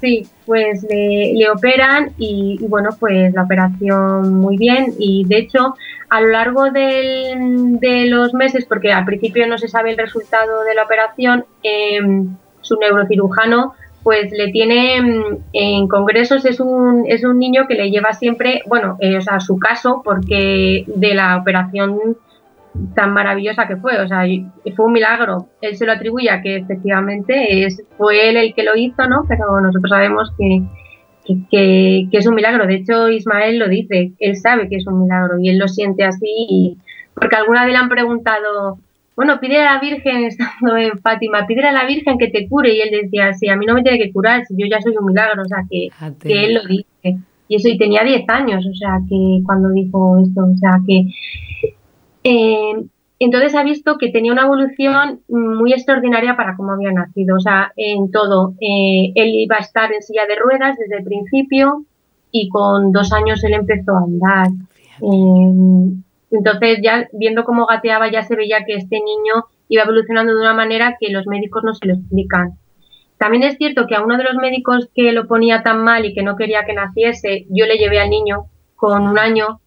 Sí, 0.00 0.26
pues 0.46 0.82
le, 0.88 1.48
operan 1.50 2.12
y, 2.16 2.58
bueno, 2.66 2.90
pues 2.98 3.34
la 3.34 3.42
operación 3.42 4.34
muy 4.34 4.56
bien. 4.56 4.94
Y 4.98 5.24
de 5.26 5.38
hecho 5.38 5.74
a 6.08 6.20
lo 6.20 6.28
largo 6.28 6.70
de 6.70 8.06
los 8.08 8.34
meses, 8.34 8.64
porque 8.64 8.92
al 8.92 9.04
principio 9.04 9.46
no 9.46 9.58
se 9.58 9.68
sabe 9.68 9.90
el 9.90 9.98
resultado 9.98 10.64
de 10.64 10.74
la 10.74 10.84
operación, 10.84 11.44
em, 11.62 12.36
su 12.62 12.76
neurocirujano 12.76 13.74
pues 14.02 14.32
le 14.32 14.50
tiene 14.50 15.00
mm, 15.02 15.36
en 15.52 15.88
congresos, 15.88 16.44
es 16.44 16.58
un, 16.60 17.04
es 17.06 17.24
un 17.24 17.38
niño 17.38 17.66
que 17.68 17.74
le 17.74 17.90
lleva 17.90 18.12
siempre, 18.12 18.62
bueno, 18.66 18.96
eh, 19.00 19.18
o 19.18 19.20
sea, 19.20 19.40
su 19.40 19.58
caso, 19.58 20.02
porque 20.04 20.84
de 20.86 21.14
la 21.14 21.36
operación 21.36 22.16
tan 22.94 23.12
maravillosa 23.12 23.66
que 23.66 23.76
fue, 23.76 23.98
o 24.00 24.06
sea, 24.06 24.24
fue 24.76 24.86
un 24.86 24.92
milagro. 24.92 25.48
Él 25.60 25.76
se 25.76 25.86
lo 25.86 25.92
atribuye 25.92 26.30
a 26.30 26.40
que 26.40 26.56
efectivamente 26.56 27.64
es, 27.64 27.82
fue 27.96 28.28
él 28.28 28.36
el 28.36 28.54
que 28.54 28.62
lo 28.62 28.76
hizo, 28.76 29.06
¿no? 29.08 29.24
Pero 29.28 29.60
nosotros 29.60 29.90
sabemos 29.90 30.32
que, 30.38 30.62
que, 31.50 32.08
es 32.10 32.26
un 32.26 32.34
milagro. 32.34 32.66
De 32.66 32.76
hecho, 32.76 33.08
Ismael 33.08 33.58
lo 33.58 33.68
dice, 33.68 34.12
él 34.18 34.36
sabe 34.36 34.68
que 34.68 34.76
es 34.76 34.86
un 34.86 35.02
milagro 35.02 35.38
y 35.38 35.48
él 35.48 35.58
lo 35.58 35.68
siente 35.68 36.04
así, 36.04 36.76
porque 37.14 37.36
alguna 37.36 37.64
vez 37.64 37.72
le 37.72 37.78
han 37.78 37.88
preguntado, 37.88 38.78
bueno, 39.16 39.38
pide 39.40 39.58
a 39.58 39.74
la 39.74 39.80
Virgen, 39.80 40.24
estando 40.24 40.76
en 40.76 40.98
Fátima, 41.00 41.46
pide 41.46 41.66
a 41.66 41.72
la 41.72 41.84
Virgen 41.84 42.18
que 42.18 42.28
te 42.28 42.48
cure. 42.48 42.74
Y 42.74 42.80
él 42.80 42.90
decía, 43.02 43.32
sí, 43.34 43.48
a 43.48 43.56
mí 43.56 43.66
no 43.66 43.74
me 43.74 43.82
tiene 43.82 43.98
que 43.98 44.12
curar, 44.12 44.44
si 44.46 44.54
yo 44.56 44.66
ya 44.70 44.80
soy 44.80 44.96
un 44.96 45.06
milagro, 45.06 45.42
o 45.42 45.46
sea, 45.46 45.64
que, 45.68 45.88
que 46.22 46.44
él 46.44 46.54
lo 46.54 46.62
dice. 46.64 47.18
Y 47.48 47.56
eso, 47.56 47.68
y 47.68 47.76
tenía 47.76 48.04
10 48.04 48.28
años, 48.28 48.64
o 48.64 48.74
sea, 48.74 49.00
que 49.08 49.40
cuando 49.44 49.70
dijo 49.70 50.18
esto, 50.22 50.40
o 50.40 50.56
sea, 50.56 50.78
que 50.86 51.04
eh, 52.24 52.74
entonces 53.20 53.54
ha 53.54 53.62
visto 53.62 53.98
que 53.98 54.10
tenía 54.10 54.32
una 54.32 54.44
evolución 54.44 55.20
muy 55.28 55.74
extraordinaria 55.74 56.36
para 56.36 56.56
cómo 56.56 56.72
había 56.72 56.90
nacido, 56.90 57.36
o 57.36 57.40
sea, 57.40 57.70
en 57.76 58.10
todo. 58.10 58.54
Eh, 58.60 59.12
él 59.14 59.28
iba 59.34 59.56
a 59.56 59.60
estar 59.60 59.92
en 59.92 60.02
silla 60.02 60.26
de 60.26 60.36
ruedas 60.36 60.78
desde 60.78 60.98
el 60.98 61.04
principio 61.04 61.84
y 62.32 62.48
con 62.48 62.92
dos 62.92 63.12
años 63.12 63.44
él 63.44 63.52
empezó 63.52 63.92
a 63.92 64.04
andar. 64.04 64.48
Eh, 65.02 66.00
entonces 66.30 66.78
ya 66.82 67.08
viendo 67.12 67.44
cómo 67.44 67.66
gateaba 67.66 68.10
ya 68.10 68.22
se 68.22 68.36
veía 68.36 68.64
que 68.64 68.74
este 68.74 68.96
niño 68.96 69.44
iba 69.68 69.82
evolucionando 69.82 70.34
de 70.34 70.40
una 70.40 70.54
manera 70.54 70.96
que 70.98 71.10
los 71.10 71.26
médicos 71.26 71.62
no 71.62 71.74
se 71.74 71.86
lo 71.86 71.94
explican. 71.94 72.54
También 73.18 73.42
es 73.42 73.58
cierto 73.58 73.86
que 73.86 73.96
a 73.96 74.02
uno 74.02 74.16
de 74.16 74.24
los 74.24 74.36
médicos 74.36 74.88
que 74.94 75.12
lo 75.12 75.26
ponía 75.26 75.62
tan 75.62 75.84
mal 75.84 76.06
y 76.06 76.14
que 76.14 76.22
no 76.22 76.36
quería 76.36 76.64
que 76.64 76.72
naciese, 76.72 77.44
yo 77.50 77.66
le 77.66 77.76
llevé 77.76 78.00
al 78.00 78.08
niño 78.08 78.46
con 78.76 79.06
un 79.06 79.18
año 79.18 79.60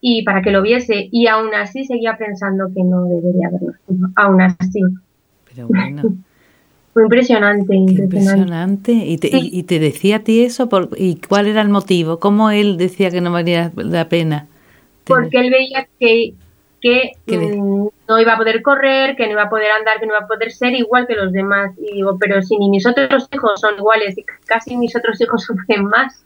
y 0.00 0.22
para 0.24 0.42
que 0.42 0.50
lo 0.50 0.62
viese 0.62 1.08
y 1.10 1.26
aún 1.26 1.54
así 1.54 1.84
seguía 1.84 2.16
pensando 2.16 2.66
que 2.74 2.82
no 2.82 3.04
debería 3.04 3.48
haberlo 3.48 3.74
aún 4.16 4.42
así. 4.42 4.80
Pero 5.54 5.68
bueno. 5.68 6.02
Fue 6.96 7.02
impresionante, 7.02 7.76
impresionante. 7.76 8.92
¿Y 8.92 9.18
te, 9.18 9.28
y, 9.30 9.62
te 9.64 9.78
decía 9.78 10.16
a 10.16 10.20
ti 10.20 10.42
eso? 10.42 10.70
Por, 10.70 10.88
¿Y 10.96 11.16
cuál 11.16 11.46
era 11.46 11.60
el 11.60 11.68
motivo? 11.68 12.18
¿Cómo 12.18 12.50
él 12.50 12.78
decía 12.78 13.10
que 13.10 13.20
no 13.20 13.30
valía 13.30 13.70
la 13.76 14.08
pena? 14.08 14.46
Porque 15.04 15.40
él 15.40 15.50
veía 15.50 15.86
que, 16.00 16.32
que 16.80 17.12
mm, 17.26 17.88
no 18.08 18.18
iba 18.18 18.32
a 18.32 18.38
poder 18.38 18.62
correr, 18.62 19.14
que 19.14 19.26
no 19.26 19.32
iba 19.32 19.42
a 19.42 19.50
poder 19.50 19.72
andar, 19.72 20.00
que 20.00 20.06
no 20.06 20.14
iba 20.14 20.24
a 20.24 20.26
poder 20.26 20.50
ser 20.52 20.72
igual 20.72 21.06
que 21.06 21.16
los 21.16 21.32
demás. 21.32 21.72
Y 21.76 21.96
digo, 21.96 22.16
pero 22.18 22.40
si 22.40 22.56
ni 22.56 22.70
mis 22.70 22.86
otros 22.86 23.28
hijos 23.30 23.60
son 23.60 23.76
iguales 23.76 24.16
y 24.16 24.24
casi 24.46 24.78
mis 24.78 24.96
otros 24.96 25.20
hijos 25.20 25.42
sufren 25.46 25.84
más, 25.84 26.24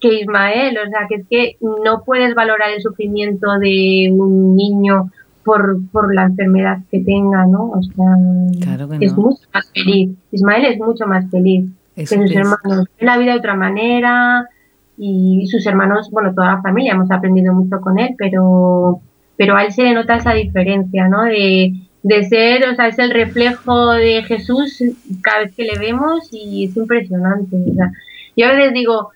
que 0.00 0.20
Ismael, 0.20 0.78
o 0.78 0.88
sea, 0.88 1.06
que 1.08 1.16
es 1.16 1.26
que 1.28 1.56
no 1.60 2.02
puedes 2.04 2.34
valorar 2.34 2.70
el 2.70 2.82
sufrimiento 2.82 3.58
de 3.58 4.10
un 4.12 4.56
niño 4.56 5.10
por, 5.44 5.78
por 5.90 6.14
la 6.14 6.24
enfermedad 6.24 6.78
que 6.90 7.00
tenga, 7.00 7.46
¿no? 7.46 7.70
O 7.70 7.82
sea, 7.82 8.98
es 9.00 9.16
mucho 9.16 9.42
más 9.52 9.70
feliz. 9.72 10.10
Ismael 10.32 10.64
es 10.66 10.78
mucho 10.78 11.06
más 11.06 11.30
feliz 11.30 11.70
que 11.96 12.06
sus 12.06 12.30
hermanos. 12.34 12.86
Ve 12.98 13.06
la 13.06 13.18
vida 13.18 13.32
de 13.32 13.38
otra 13.38 13.54
manera 13.54 14.48
y 14.96 15.46
sus 15.46 15.66
hermanos, 15.66 16.10
bueno, 16.10 16.34
toda 16.34 16.54
la 16.54 16.62
familia 16.62 16.92
hemos 16.92 17.10
aprendido 17.10 17.54
mucho 17.54 17.80
con 17.80 17.98
él, 17.98 18.14
pero, 18.18 19.00
pero 19.36 19.56
a 19.56 19.64
él 19.64 19.72
se 19.72 19.82
le 19.82 19.94
nota 19.94 20.16
esa 20.16 20.34
diferencia, 20.34 21.08
¿no? 21.08 21.24
De, 21.24 21.72
de 22.02 22.24
ser, 22.24 22.68
o 22.68 22.74
sea, 22.74 22.88
es 22.88 22.98
el 22.98 23.10
reflejo 23.10 23.92
de 23.92 24.22
Jesús 24.22 24.82
cada 25.22 25.40
vez 25.40 25.54
que 25.54 25.64
le 25.64 25.78
vemos 25.78 26.28
y 26.32 26.66
es 26.66 26.76
impresionante. 26.76 27.56
O 27.56 27.74
sea, 27.74 27.90
yo 28.36 28.46
a 28.46 28.52
veces 28.52 28.72
digo, 28.74 29.10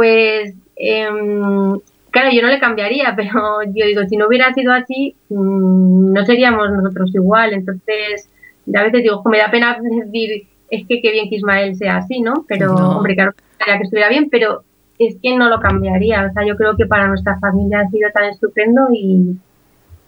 pues 0.00 0.54
em, 0.76 1.78
claro, 2.10 2.30
yo 2.32 2.40
no 2.40 2.48
le 2.48 2.58
cambiaría, 2.58 3.12
pero 3.16 3.62
yo 3.66 3.84
digo, 3.84 4.00
si 4.08 4.16
no 4.16 4.28
hubiera 4.28 4.54
sido 4.54 4.72
así, 4.72 5.14
mm, 5.28 6.14
no 6.14 6.24
seríamos 6.24 6.70
nosotros 6.70 7.14
igual. 7.14 7.52
Entonces, 7.52 8.30
a 8.74 8.82
veces 8.82 9.02
digo, 9.02 9.22
me 9.26 9.36
da 9.36 9.50
pena 9.50 9.76
decir, 10.04 10.46
es 10.70 10.86
que 10.86 11.02
qué 11.02 11.12
bien 11.12 11.28
que 11.28 11.36
Ismael 11.36 11.76
sea 11.76 11.98
así, 11.98 12.22
¿no? 12.22 12.46
Pero, 12.48 12.74
hombre, 12.74 13.14
claro, 13.14 13.34
que 13.58 13.82
estuviera 13.82 14.08
bien, 14.08 14.30
pero 14.30 14.62
es 14.98 15.16
que 15.22 15.36
no 15.36 15.50
lo 15.50 15.60
cambiaría. 15.60 16.26
O 16.30 16.32
sea, 16.32 16.46
yo 16.46 16.56
creo 16.56 16.78
que 16.78 16.86
para 16.86 17.06
nuestra 17.06 17.38
familia 17.40 17.80
ha 17.80 17.90
sido 17.90 18.08
tan 18.14 18.24
estupendo 18.24 18.88
y, 18.90 19.36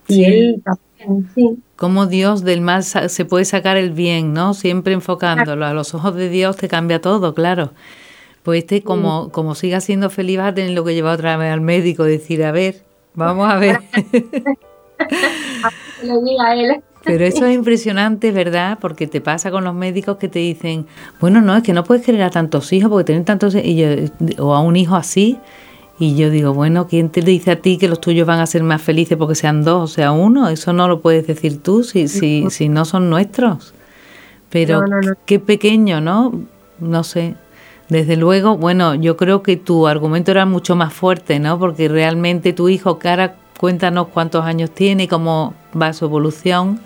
él 0.09 0.63
también, 0.65 1.29
sí. 1.35 1.59
Como 1.77 2.07
Dios 2.07 2.45
del 2.45 2.63
mal 2.63 2.83
se 2.83 3.25
puede 3.27 3.45
sacar 3.45 3.77
el 3.77 3.91
bien, 3.91 4.33
¿no? 4.33 4.55
Siempre 4.55 4.95
enfocándolo. 4.95 5.67
A 5.67 5.75
los 5.75 5.95
ojos 5.95 6.15
de 6.15 6.31
Dios 6.31 6.57
te 6.57 6.69
cambia 6.69 7.03
todo, 7.03 7.35
claro. 7.35 7.73
Pues 8.43 8.63
este, 8.65 8.83
como, 8.83 9.31
como 9.31 9.55
siga 9.55 9.81
siendo 9.81 10.11
feliz, 10.11 10.39
vas 10.39 10.51
a 10.51 10.55
tener 10.55 10.73
lo 10.73 10.85
que 10.85 10.95
llevar 10.95 11.15
otra 11.15 11.37
vez 11.37 11.53
al 11.53 11.61
médico, 11.61 12.05
decir, 12.05 12.45
a 12.45 12.51
ver, 12.51 12.83
vamos 13.15 13.51
a 13.51 13.57
ver. 13.57 13.79
Pero 17.05 17.25
eso 17.25 17.47
es 17.47 17.55
impresionante, 17.55 18.31
¿verdad? 18.31 18.79
Porque 18.81 19.07
te 19.07 19.21
pasa 19.21 19.51
con 19.51 19.65
los 19.65 19.75
médicos 19.75 20.17
que 20.19 20.29
te 20.29 20.39
dicen, 20.39 20.87
bueno, 21.21 21.41
no, 21.41 21.57
es 21.57 21.63
que 21.63 21.73
no 21.73 21.85
puedes 21.85 22.05
querer 22.05 22.23
a 22.23 22.31
tantos 22.31 22.73
hijos 22.73 22.91
porque 22.91 23.05
tienen 23.05 23.25
tantos 23.25 23.55
y 23.55 24.11
o 24.39 24.55
a 24.55 24.61
un 24.61 24.77
hijo 24.77 24.95
así. 24.95 25.39
Y 25.99 26.17
yo 26.17 26.31
digo, 26.31 26.53
bueno, 26.55 26.89
¿quién 26.89 27.11
te 27.11 27.21
dice 27.21 27.53
a 27.53 27.61
ti 27.61 27.79
que 27.79 27.89
los 27.89 28.01
tuyos 28.01 28.27
van 28.27 28.41
a 28.41 28.47
ser 28.47 28.63
más 28.63 28.83
felices 28.83 29.17
porque 29.17 29.35
sean 29.35 29.63
dos 29.63 29.91
o 29.91 29.95
sea 29.95 30.13
uno? 30.13 30.49
Eso 30.49 30.73
no 30.73 30.89
lo 30.89 31.01
puedes 31.01 31.27
decir 31.27 31.63
tú 31.63 31.85
si, 31.85 32.09
si, 32.09 32.47
si 32.51 32.69
no 32.69 32.85
son 32.85 33.11
nuestros. 33.11 33.75
Pero 34.51 34.83
qué 35.27 35.39
pequeño, 35.39 36.01
¿no? 36.01 36.33
No 36.79 37.05
sé. 37.05 37.37
Desde 37.93 38.17
luego, 38.17 38.57
bueno, 38.57 38.95
yo 38.95 39.19
creo 39.19 39.43
que 39.43 39.59
tu 39.59 39.87
argumento 39.87 40.31
era 40.31 40.47
mucho 40.47 40.75
más 40.75 40.95
fuerte, 40.95 41.39
¿no? 41.39 41.59
Porque 41.59 41.89
realmente 41.89 42.55
tu 42.55 42.71
hijo, 42.71 42.99
Cara, 42.99 43.35
cuéntanos 43.61 44.09
cuántos 44.09 44.47
años 44.47 44.71
tiene 44.71 45.03
y 45.03 45.09
cómo 45.09 45.53
va 45.79 45.93
su 45.93 46.07
evolución. 46.07 46.81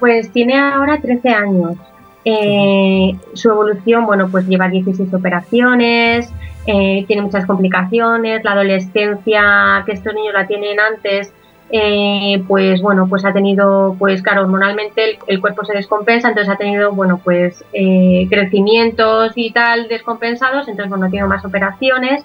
Pues 0.00 0.32
tiene 0.32 0.58
ahora 0.58 1.00
13 1.00 1.28
años. 1.28 1.76
Eh, 2.24 3.14
su 3.34 3.50
evolución, 3.50 4.04
bueno, 4.04 4.28
pues 4.32 4.48
lleva 4.48 4.68
16 4.68 5.14
operaciones, 5.14 6.28
eh, 6.66 7.04
tiene 7.06 7.22
muchas 7.22 7.46
complicaciones, 7.46 8.42
la 8.42 8.50
adolescencia 8.50 9.84
que 9.86 9.92
estos 9.92 10.12
niños 10.12 10.34
la 10.34 10.48
tienen 10.48 10.80
antes 10.80 11.32
eh, 11.70 12.42
pues 12.46 12.82
bueno, 12.82 13.06
pues 13.08 13.24
ha 13.24 13.32
tenido, 13.32 13.96
pues 13.98 14.22
claro, 14.22 14.42
hormonalmente 14.42 15.18
el, 15.26 15.40
cuerpo 15.40 15.64
se 15.64 15.72
descompensa, 15.72 16.28
entonces 16.28 16.52
ha 16.52 16.58
tenido, 16.58 16.92
bueno, 16.92 17.20
pues 17.22 17.64
eh, 17.72 18.26
crecimientos 18.28 19.32
y 19.36 19.52
tal 19.52 19.88
descompensados, 19.88 20.68
entonces 20.68 20.90
bueno, 20.90 21.08
tiene 21.10 21.26
más 21.26 21.44
operaciones. 21.44 22.24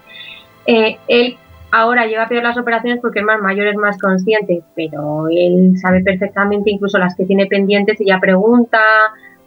Eh, 0.66 0.98
él 1.08 1.38
ahora 1.72 2.08
lleva 2.08 2.28
peor 2.28 2.44
las 2.44 2.58
operaciones 2.58 3.00
porque 3.02 3.20
es 3.20 3.26
más 3.26 3.40
mayor, 3.40 3.68
es 3.68 3.78
más 3.78 3.98
consciente, 3.98 4.64
pero 4.76 5.28
él 5.30 5.78
sabe 5.78 6.02
perfectamente 6.02 6.70
incluso 6.70 6.98
las 6.98 7.16
que 7.16 7.26
tiene 7.26 7.46
pendientes 7.46 8.02
y 8.02 8.06
ya 8.06 8.20
pregunta, 8.20 8.80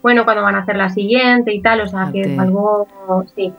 bueno, 0.03 0.25
cuándo 0.25 0.43
van 0.43 0.55
a 0.55 0.61
hacer 0.61 0.77
la 0.77 0.89
siguiente 0.89 1.53
y 1.53 1.61
tal, 1.61 1.83
o 1.83 1.87
sea, 1.87 2.09
que 2.11 2.23
es 2.23 2.39
algo, 2.39 2.87
sí. 3.35 3.53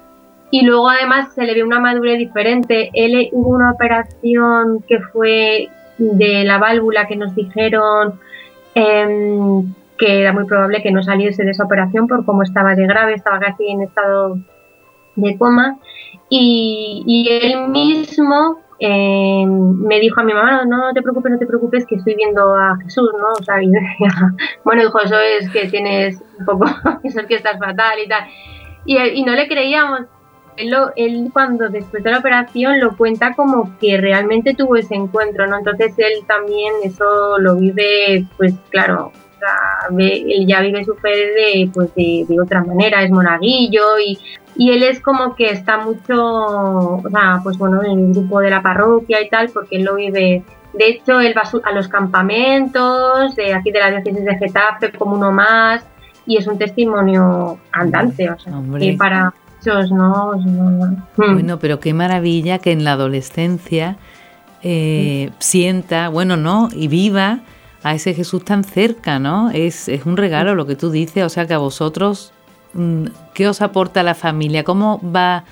Y 0.50 0.66
luego 0.66 0.90
además 0.90 1.34
se 1.34 1.44
le 1.44 1.54
ve 1.54 1.64
una 1.64 1.80
madurez 1.80 2.18
diferente. 2.18 2.90
Él 2.94 3.30
hubo 3.32 3.56
una 3.56 3.72
operación 3.72 4.84
que 4.88 5.00
fue 5.00 5.70
de 5.98 6.44
la 6.44 6.58
válvula 6.58 7.08
que 7.08 7.16
nos 7.16 7.36
dijeron 7.36 8.20
em, 8.76 9.74
que 9.98 10.22
era 10.22 10.34
muy 10.34 10.46
probable 10.46 10.82
que 10.82 10.92
no 10.92 11.04
saliese 11.04 11.44
de 11.44 11.52
esa 11.52 11.66
operación 11.66 12.08
por 12.08 12.26
cómo 12.26 12.44
estaba 12.44 12.76
de 12.76 12.88
grave, 12.88 13.14
estaba 13.14 13.40
casi 13.40 13.68
en 13.68 13.84
estado 13.84 14.40
de 15.16 15.38
coma. 15.38 15.78
Y, 16.30 17.28
él 17.30 17.68
mismo 17.70 18.60
em, 18.80 19.78
me 19.82 20.00
dijo 20.00 20.22
a 20.22 20.24
mi 20.24 20.34
mamá, 20.34 20.66
no, 20.66 20.78
no 20.78 20.94
te 20.94 21.02
preocupes, 21.02 21.34
no 21.34 21.38
te 21.38 21.46
preocupes, 21.46 21.86
que 21.86 21.96
estoy 21.96 22.16
viendo 22.16 22.56
a 22.56 22.78
Jesús, 22.84 23.12
¿no? 23.14 23.28
O 23.40 23.44
sea, 23.44 23.58
bueno, 24.64 24.84
hijo, 24.84 25.00
eso 25.02 25.20
es 25.20 25.50
que 25.50 25.68
tienes 25.68 26.24
un 26.40 26.46
poco, 26.46 26.66
eso 27.04 27.20
es 27.20 27.28
que 27.28 27.36
estás 27.36 27.60
fatal 27.60 28.00
y 28.04 28.08
tal. 28.08 28.24
Y, 28.86 28.98
y 28.98 29.24
no 29.24 29.34
le 29.34 29.48
creíamos, 29.48 30.08
él, 30.58 31.30
cuando 31.34 31.70
después 31.70 32.04
de 32.04 32.12
la 32.12 32.20
operación 32.20 32.80
lo 32.80 32.96
cuenta 32.96 33.34
como 33.34 33.78
que 33.80 33.98
realmente 33.98 34.54
tuvo 34.54 34.76
ese 34.76 34.96
encuentro, 34.96 35.48
¿no? 35.48 35.58
Entonces 35.58 35.94
él 35.98 36.26
también 36.28 36.74
eso 36.84 37.38
lo 37.40 37.56
vive, 37.56 38.26
pues 38.38 38.54
claro, 38.70 39.12
él 39.98 40.46
ya 40.48 40.62
vive 40.62 40.86
su 40.86 40.96
fe 40.96 41.10
de, 41.10 41.70
pues 41.74 41.94
de, 41.96 42.26
otra 42.40 42.64
manera, 42.64 43.04
es 43.04 43.12
monaguillo 43.12 44.00
y, 44.00 44.20
y 44.56 44.72
él 44.72 44.84
es 44.84 45.00
como 45.02 45.36
que 45.36 45.50
está 45.50 45.78
mucho, 45.78 46.24
o 46.24 47.10
sea, 47.10 47.40
pues 47.44 47.58
bueno, 47.58 47.84
en 47.84 48.00
el 48.00 48.14
grupo 48.14 48.40
de 48.40 48.50
la 48.50 48.62
parroquia 48.62 49.22
y 49.22 49.30
tal, 49.30 49.50
porque 49.50 49.78
él 49.78 49.84
lo 49.84 49.96
vive 49.96 50.44
de 50.74 50.88
hecho, 50.88 51.20
él 51.20 51.34
va 51.36 51.44
a 51.64 51.72
los 51.74 51.88
campamentos 51.88 53.36
de 53.36 53.54
aquí 53.54 53.72
de 53.72 53.80
la 53.80 53.92
diócesis 53.92 54.24
de 54.24 54.38
Getafe 54.38 54.92
como 54.92 55.16
uno 55.16 55.32
más 55.32 55.86
y 56.26 56.38
es 56.38 56.48
un 56.48 56.58
testimonio 56.58 57.60
andante, 57.72 58.30
o 58.30 58.40
sea, 58.40 58.54
que 58.80 58.94
para 58.94 59.34
no, 59.66 60.34
hmm. 60.34 61.34
Bueno, 61.34 61.60
pero 61.60 61.80
qué 61.80 61.94
maravilla 61.94 62.60
que 62.60 62.72
en 62.72 62.84
la 62.84 62.94
adolescencia 62.94 63.98
eh, 64.64 65.32
sienta, 65.40 66.10
bueno, 66.10 66.38
no, 66.38 66.70
y 66.74 66.88
viva 66.88 67.40
a 67.84 67.96
ese 67.96 68.14
Jesús 68.14 68.46
tan 68.46 68.64
cerca, 68.64 69.20
¿no? 69.20 69.50
Es, 69.52 69.88
es 69.88 70.06
un 70.06 70.18
regalo 70.18 70.56
lo 70.56 70.66
que 70.66 70.76
tú 70.76 70.92
dices, 70.92 71.24
o 71.24 71.30
sea 71.30 71.48
que 71.48 71.54
a 71.54 71.58
vosotros 71.58 72.32
mm, 72.74 73.06
¿qué 73.34 73.48
os 73.48 73.62
aporta 73.62 74.04
la 74.04 74.16
familia? 74.16 74.64
¿Cómo 74.64 75.00
va 75.04 75.44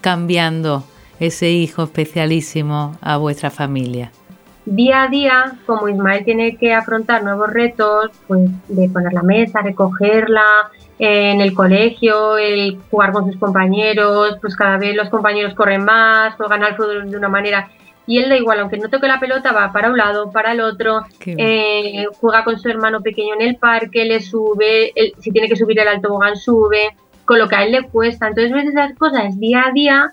cambiando 0.00 0.84
ese 1.18 1.50
hijo 1.50 1.84
especialísimo 1.84 2.96
a 3.00 3.16
vuestra 3.16 3.50
familia? 3.50 4.10
Día 4.66 5.04
a 5.04 5.08
día, 5.08 5.52
como 5.66 5.88
Ismael 5.88 6.24
tiene 6.24 6.56
que 6.56 6.72
afrontar 6.74 7.24
nuevos 7.24 7.50
retos, 7.50 8.10
pues 8.28 8.50
de 8.68 8.88
poner 8.88 9.12
la 9.12 9.22
mesa, 9.22 9.62
recogerla, 9.62 10.70
en 11.02 11.40
el 11.40 11.54
colegio, 11.54 12.36
el 12.36 12.78
jugar 12.90 13.12
con 13.12 13.24
sus 13.24 13.40
compañeros, 13.40 14.36
pues 14.40 14.54
cada 14.54 14.76
vez 14.76 14.94
los 14.94 15.08
compañeros 15.08 15.54
corren 15.54 15.82
más, 15.82 16.34
juegan 16.34 16.62
al 16.62 16.76
fútbol 16.76 17.10
de 17.10 17.16
una 17.16 17.30
manera 17.30 17.70
y 18.06 18.18
él 18.18 18.28
da 18.28 18.36
igual, 18.36 18.60
aunque 18.60 18.76
no 18.76 18.90
toque 18.90 19.08
la 19.08 19.18
pelota, 19.18 19.52
va 19.52 19.72
para 19.72 19.88
un 19.88 19.96
lado, 19.96 20.30
para 20.30 20.52
el 20.52 20.60
otro, 20.60 21.06
eh, 21.24 22.04
juega 22.20 22.44
con 22.44 22.58
su 22.58 22.68
hermano 22.68 23.00
pequeño 23.00 23.34
en 23.34 23.42
el 23.42 23.56
parque, 23.56 24.04
le 24.04 24.20
sube, 24.20 24.92
si 25.18 25.30
tiene 25.30 25.48
que 25.48 25.56
subir 25.56 25.78
el 25.78 25.88
alto 25.88 26.08
tobogán, 26.08 26.36
sube, 26.36 26.94
con 27.24 27.38
lo 27.38 27.48
que 27.48 27.56
a 27.56 27.64
él 27.64 27.72
le 27.72 27.88
cuesta. 27.88 28.28
Entonces 28.28 28.52
ves 28.52 28.66
esas 28.66 28.94
cosas 28.98 29.38
día 29.38 29.64
a 29.68 29.72
día 29.72 30.12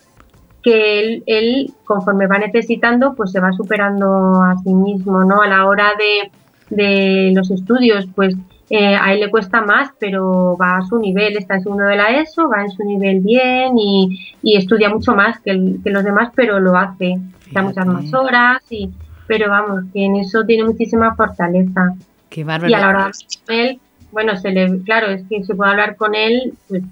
que 0.64 1.00
él, 1.00 1.24
él, 1.26 1.74
conforme 1.84 2.28
va 2.28 2.38
necesitando, 2.38 3.14
pues 3.16 3.32
se 3.32 3.40
va 3.40 3.52
superando 3.52 4.42
a 4.42 4.56
sí 4.64 4.74
mismo, 4.74 5.26
¿no? 5.26 5.42
A 5.42 5.48
la 5.48 5.66
hora 5.66 5.94
de, 5.98 6.32
de 6.70 7.32
los 7.34 7.50
estudios, 7.52 8.06
pues 8.16 8.36
eh, 8.70 8.96
a 8.96 9.14
él 9.14 9.22
le 9.22 9.30
cuesta 9.30 9.62
más, 9.62 9.92
pero 9.98 10.58
va 10.58 10.78
a 10.78 10.86
su 10.86 11.00
nivel, 11.00 11.38
está 11.38 11.56
en 11.56 11.64
segundo 11.64 11.86
de 11.86 11.96
la 11.96 12.20
ESO, 12.20 12.50
va 12.50 12.64
en 12.64 12.72
su 12.72 12.84
nivel 12.84 13.22
bien 13.22 13.78
y, 13.78 14.34
estudia 14.44 14.90
mucho 14.90 15.16
más 15.16 15.40
que, 15.40 15.54
los 15.54 16.04
demás, 16.04 16.32
pero 16.36 16.60
lo 16.60 16.76
hace, 16.76 17.18
da 17.52 17.62
muchas 17.62 17.86
más 17.86 18.14
horas, 18.14 18.62
y, 18.70 18.90
pero 19.26 19.50
vamos, 19.50 19.86
que 19.94 20.04
en 20.04 20.18
eso 20.18 20.44
tiene 20.46 20.66
muchísima 20.66 21.16
fortaleza. 21.16 21.96
Qué 22.30 22.42
y 22.42 22.74
a 22.74 22.80
la 22.80 22.90
hora 22.90 23.12
de 23.48 23.70
él, 23.70 23.80
bueno, 24.12 24.36
se 24.36 24.52
le, 24.52 24.82
claro, 24.82 25.08
es 25.08 25.24
que 25.30 25.44
se 25.46 25.56
puede 25.56 25.72
hablar 25.72 25.96
con 25.96 26.14
él 26.14 26.54
pues, 26.68 26.84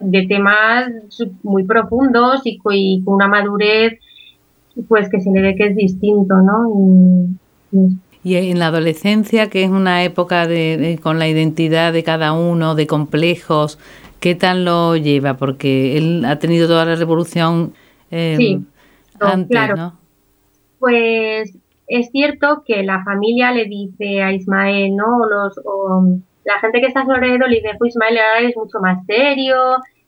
de 0.00 0.26
temas 0.26 0.90
muy 1.44 1.62
profundos 1.62 2.40
y, 2.44 2.58
y, 2.70 3.04
con 3.04 3.14
una 3.14 3.28
madurez 3.28 4.00
pues 4.88 5.08
que 5.10 5.20
se 5.20 5.30
le 5.30 5.42
ve 5.42 5.54
que 5.54 5.66
es 5.66 5.76
distinto, 5.76 6.34
¿no? 6.40 6.68
y 6.74 7.36
y 7.72 8.11
en 8.24 8.58
la 8.58 8.68
adolescencia, 8.68 9.50
que 9.50 9.64
es 9.64 9.70
una 9.70 10.04
época 10.04 10.46
de, 10.46 10.98
con 11.02 11.18
la 11.18 11.28
identidad 11.28 11.92
de 11.92 12.04
cada 12.04 12.32
uno, 12.32 12.74
de 12.74 12.86
complejos, 12.86 13.78
¿qué 14.20 14.34
tal 14.34 14.64
lo 14.64 14.96
lleva? 14.96 15.34
Porque 15.34 15.98
él 15.98 16.24
ha 16.24 16.38
tenido 16.38 16.68
toda 16.68 16.84
la 16.84 16.94
revolución 16.94 17.74
eh, 18.10 18.60
antes, 19.20 19.76
¿no? 19.76 19.94
Pues 20.78 21.56
es 21.86 22.10
cierto 22.10 22.62
que 22.66 22.82
la 22.82 23.04
familia 23.04 23.52
le 23.52 23.66
dice 23.66 24.22
a 24.22 24.32
Ismael, 24.32 24.94
¿no? 24.96 25.26
Los, 25.28 25.58
o, 25.64 26.04
la 26.44 26.58
gente 26.60 26.80
que 26.80 26.86
está 26.86 27.00
a 27.00 27.04
su 27.04 27.12
alrededor 27.12 27.48
le 27.48 27.56
dice, 27.56 27.70
pues 27.78 27.90
Ismael 27.90 28.18
ahora 28.18 28.40
eres 28.40 28.56
mucho 28.56 28.78
más 28.80 29.04
serio, 29.06 29.56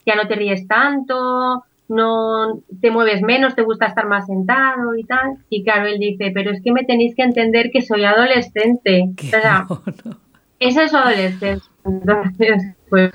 ya 0.07 0.15
no 0.15 0.27
te 0.27 0.35
ríes 0.35 0.67
tanto, 0.67 1.65
no 1.89 2.61
te 2.81 2.91
mueves 2.91 3.23
menos, 3.23 3.55
te 3.55 3.63
gusta 3.63 3.87
estar 3.87 4.07
más 4.07 4.27
sentado 4.27 4.97
y 4.97 5.05
tal. 5.05 5.39
Y 5.49 5.65
claro, 5.65 5.87
él 5.87 5.99
dice, 5.99 6.31
pero 6.33 6.51
es 6.51 6.63
que 6.63 6.73
me 6.73 6.85
tenéis 6.85 7.15
que 7.15 7.23
entender 7.23 7.71
que 7.71 7.83
soy 7.83 8.05
adolescente. 8.05 9.11
o 9.19 9.31
sea, 9.31 9.67
esa 10.61 10.85
es 10.85 10.95
adolescencia. 10.95 11.71
Entonces, 11.85 12.75
pues, 12.89 13.13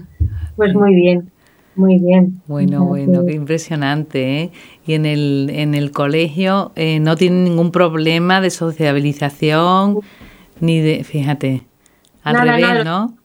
pues 0.55 0.73
muy 0.73 0.93
bien. 0.93 1.31
Muy 1.75 1.97
bien. 1.97 2.41
Bueno, 2.47 2.83
bueno, 2.83 3.25
qué 3.25 3.33
impresionante. 3.33 4.41
¿eh? 4.41 4.51
Y 4.85 4.95
en 4.95 5.05
el, 5.05 5.49
en 5.53 5.75
el 5.75 5.91
colegio 5.91 6.73
eh, 6.75 6.99
no 6.99 7.15
tiene 7.15 7.43
ningún 7.43 7.71
problema 7.71 8.41
de 8.41 8.49
sociabilización, 8.49 9.99
ni 10.59 10.81
de, 10.81 11.05
fíjate, 11.05 11.61
al 12.23 12.41
revés, 12.45 12.83
¿no? 12.83 13.15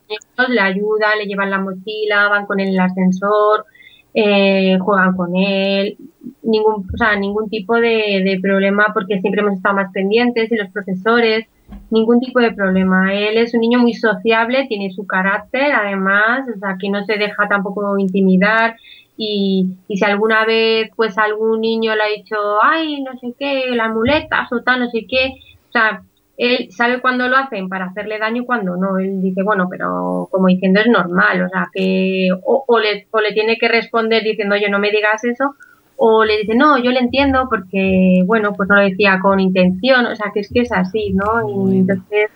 Le 0.48 0.60
ayuda, 0.60 1.16
le 1.16 1.24
llevan 1.26 1.50
la 1.50 1.58
mochila, 1.58 2.28
van 2.28 2.46
con 2.46 2.60
el 2.60 2.78
ascensor, 2.78 3.64
eh, 4.14 4.78
juegan 4.80 5.16
con 5.16 5.34
él, 5.36 5.96
ningún, 6.42 6.86
o 6.92 6.96
sea, 6.96 7.16
ningún 7.16 7.50
tipo 7.50 7.74
de, 7.74 8.38
problema 8.40 8.86
porque 8.94 9.20
siempre 9.20 9.42
hemos 9.42 9.54
estado 9.54 9.74
más 9.74 9.92
pendientes 9.92 10.50
y 10.52 10.56
los 10.56 10.70
profesores, 10.70 11.46
ningún 11.90 12.20
tipo 12.20 12.38
de 12.38 12.52
problema. 12.52 13.12
Él 13.12 13.36
es 13.38 13.54
un 13.54 13.60
niño 13.60 13.80
muy 13.80 13.94
sociable, 13.94 14.66
tiene 14.68 14.90
su 14.90 15.06
carácter, 15.06 15.72
además, 15.72 16.46
o 16.54 16.58
sea, 16.58 16.76
que 16.78 16.90
no 16.90 17.04
se 17.04 17.16
deja 17.16 17.48
tampoco 17.48 17.98
intimidar 17.98 18.76
y, 19.16 19.76
y 19.88 19.96
si 19.96 20.04
alguna 20.04 20.44
vez 20.44 20.90
pues 20.96 21.18
algún 21.18 21.60
niño 21.60 21.94
le 21.94 22.02
ha 22.02 22.16
dicho, 22.16 22.36
ay, 22.62 23.02
no 23.02 23.18
sé 23.18 23.34
qué, 23.38 23.64
la 23.74 23.88
muleta 23.88 24.46
o 24.50 24.60
tal, 24.62 24.80
no 24.80 24.90
sé 24.90 25.06
qué, 25.08 25.34
o 25.68 25.72
sea, 25.72 26.02
él 26.36 26.68
sabe 26.70 27.00
cuándo 27.00 27.28
lo 27.28 27.36
hacen 27.36 27.68
para 27.68 27.86
hacerle 27.86 28.18
daño 28.18 28.42
y 28.42 28.46
cuándo 28.46 28.76
no. 28.76 28.98
Él 28.98 29.22
dice, 29.22 29.42
bueno, 29.42 29.68
pero 29.70 30.28
como 30.30 30.48
diciendo 30.48 30.80
es 30.80 30.88
normal, 30.88 31.42
o 31.42 31.48
sea, 31.48 31.68
que 31.72 32.28
o, 32.42 32.78
le, 32.78 33.06
o 33.10 33.20
le 33.20 33.32
tiene 33.32 33.56
que 33.56 33.68
responder 33.68 34.22
diciendo, 34.24 34.54
oye, 34.54 34.68
no 34.68 34.78
me 34.78 34.90
digas 34.90 35.24
eso, 35.24 35.54
o 35.96 36.24
le 36.24 36.38
dice, 36.38 36.54
no, 36.54 36.78
yo 36.78 36.90
le 36.90 36.98
entiendo 36.98 37.46
porque, 37.48 38.22
bueno, 38.26 38.52
pues 38.52 38.68
no 38.68 38.76
lo 38.76 38.82
decía 38.82 39.18
con 39.22 39.38
intención, 39.38 40.06
o 40.06 40.16
sea, 40.16 40.32
que 40.34 40.40
es 40.40 40.50
que 40.52 40.60
es 40.60 40.72
así, 40.72 41.12
¿no? 41.12 41.48
Y 41.48 41.78
entonces, 41.78 42.30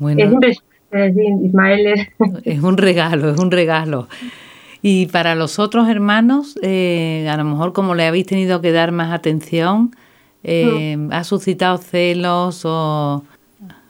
es 0.00 0.32
impresionante, 0.32 1.46
Ismael 1.46 1.86
es... 1.86 2.08
Es 2.44 2.62
un 2.62 2.76
regalo, 2.76 3.30
es 3.30 3.38
un 3.38 3.50
regalo. 3.50 4.08
Y 4.82 5.06
para 5.06 5.34
los 5.34 5.58
otros 5.58 5.88
hermanos, 5.88 6.58
eh, 6.62 7.28
a 7.30 7.36
lo 7.36 7.44
mejor 7.44 7.72
como 7.72 7.94
le 7.94 8.06
habéis 8.06 8.26
tenido 8.26 8.60
que 8.60 8.72
dar 8.72 8.90
más 8.90 9.12
atención, 9.12 9.94
eh, 10.44 10.96
¿Ha 11.10 11.24
suscitado 11.24 11.78
celos 11.78 12.62
o...? 12.64 13.24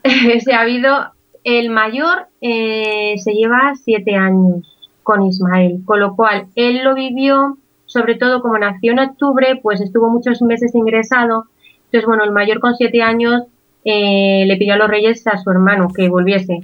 se 0.44 0.52
ha 0.52 0.60
habido... 0.60 1.12
El 1.44 1.70
mayor 1.70 2.28
eh, 2.40 3.16
se 3.18 3.32
lleva 3.32 3.72
siete 3.74 4.14
años 4.14 4.72
con 5.02 5.22
Ismael, 5.22 5.80
con 5.84 5.98
lo 5.98 6.14
cual 6.14 6.46
él 6.54 6.84
lo 6.84 6.94
vivió, 6.94 7.58
sobre 7.86 8.14
todo 8.14 8.40
como 8.42 8.58
nació 8.58 8.92
en 8.92 9.00
octubre, 9.00 9.58
pues 9.60 9.80
estuvo 9.80 10.08
muchos 10.08 10.40
meses 10.42 10.72
ingresado. 10.76 11.46
Entonces, 11.86 12.06
bueno, 12.06 12.22
el 12.22 12.30
mayor 12.30 12.60
con 12.60 12.76
siete 12.76 13.02
años 13.02 13.42
eh, 13.84 14.44
le 14.46 14.56
pidió 14.56 14.74
a 14.74 14.76
los 14.76 14.88
reyes 14.88 15.26
a 15.26 15.36
su 15.38 15.50
hermano 15.50 15.88
que 15.94 16.08
volviese. 16.08 16.60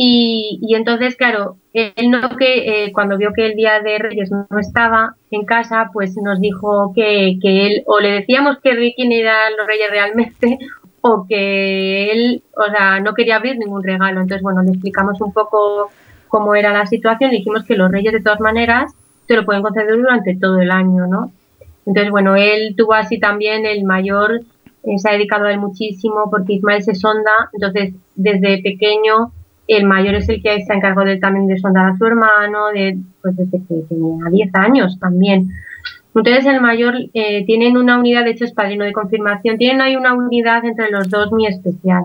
Y, 0.00 0.60
y 0.62 0.76
entonces, 0.76 1.16
claro, 1.16 1.56
él 1.72 2.12
no 2.12 2.36
que 2.36 2.84
eh, 2.84 2.92
cuando 2.92 3.18
vio 3.18 3.32
que 3.32 3.46
el 3.46 3.56
día 3.56 3.80
de 3.80 3.98
Reyes 3.98 4.30
no 4.30 4.46
estaba 4.60 5.16
en 5.32 5.44
casa, 5.44 5.90
pues 5.92 6.16
nos 6.16 6.40
dijo 6.40 6.92
que, 6.94 7.36
que 7.42 7.66
él, 7.66 7.82
o 7.84 7.98
le 7.98 8.12
decíamos 8.12 8.58
que 8.62 8.92
quién 8.94 9.10
eran 9.10 9.56
los 9.58 9.66
Reyes 9.66 9.90
realmente, 9.90 10.60
o 11.00 11.26
que 11.28 12.12
él, 12.12 12.44
o 12.56 12.70
sea, 12.70 13.00
no 13.00 13.12
quería 13.12 13.38
abrir 13.38 13.58
ningún 13.58 13.82
regalo. 13.82 14.20
Entonces, 14.20 14.40
bueno, 14.40 14.62
le 14.62 14.70
explicamos 14.70 15.20
un 15.20 15.32
poco 15.32 15.90
cómo 16.28 16.54
era 16.54 16.72
la 16.72 16.86
situación, 16.86 17.32
le 17.32 17.38
dijimos 17.38 17.64
que 17.64 17.74
los 17.74 17.90
Reyes 17.90 18.12
de 18.12 18.22
todas 18.22 18.38
maneras 18.38 18.94
te 19.26 19.34
lo 19.34 19.44
pueden 19.44 19.62
conceder 19.62 19.96
durante 19.96 20.36
todo 20.36 20.60
el 20.60 20.70
año, 20.70 21.08
¿no? 21.08 21.32
Entonces, 21.86 22.12
bueno, 22.12 22.36
él 22.36 22.76
tuvo 22.76 22.94
así 22.94 23.18
también 23.18 23.66
el 23.66 23.82
mayor, 23.82 24.42
eh, 24.84 24.98
se 24.98 25.08
ha 25.08 25.14
dedicado 25.14 25.46
a 25.46 25.50
él 25.50 25.58
muchísimo 25.58 26.30
porque 26.30 26.52
Ismael 26.52 26.84
se 26.84 26.94
sonda, 26.94 27.50
entonces 27.52 27.94
desde 28.14 28.62
pequeño 28.62 29.32
el 29.68 29.84
mayor 29.84 30.14
es 30.14 30.28
el 30.30 30.42
que 30.42 30.62
se 30.62 30.72
ha 30.72 30.76
encargado 30.76 31.06
de, 31.06 31.18
también 31.18 31.46
de 31.46 31.58
sondar 31.58 31.90
a 31.90 31.96
su 31.96 32.06
hermano, 32.06 32.68
de, 32.68 32.98
pues 33.20 33.36
desde 33.36 33.58
que 33.58 33.82
tenía 33.88 34.24
10 34.30 34.54
años 34.54 34.98
también. 34.98 35.50
Entonces 36.14 36.46
el 36.46 36.60
mayor 36.62 36.94
eh, 37.12 37.44
tienen 37.44 37.76
una 37.76 37.98
unidad, 37.98 38.24
de 38.24 38.30
hecho 38.30 38.46
es 38.46 38.52
padrino 38.52 38.84
de 38.84 38.94
confirmación, 38.94 39.58
tienen 39.58 39.82
ahí 39.82 39.94
una 39.94 40.14
unidad 40.14 40.64
entre 40.64 40.90
los 40.90 41.10
dos 41.10 41.30
muy 41.30 41.46
especial. 41.46 42.04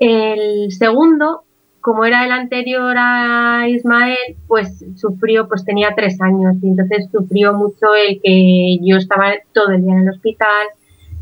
El 0.00 0.72
segundo, 0.72 1.44
como 1.80 2.04
era 2.04 2.24
el 2.24 2.32
anterior 2.32 2.96
a 2.98 3.68
Ismael, 3.68 4.36
pues 4.48 4.84
sufrió, 4.96 5.46
pues 5.48 5.64
tenía 5.64 5.94
tres 5.94 6.20
años 6.20 6.56
y 6.60 6.68
entonces 6.68 7.08
sufrió 7.12 7.54
mucho 7.54 7.94
el 7.94 8.20
que 8.20 8.78
yo 8.82 8.96
estaba 8.96 9.32
todo 9.52 9.70
el 9.70 9.84
día 9.84 9.92
en 9.92 10.00
el 10.00 10.10
hospital. 10.10 10.66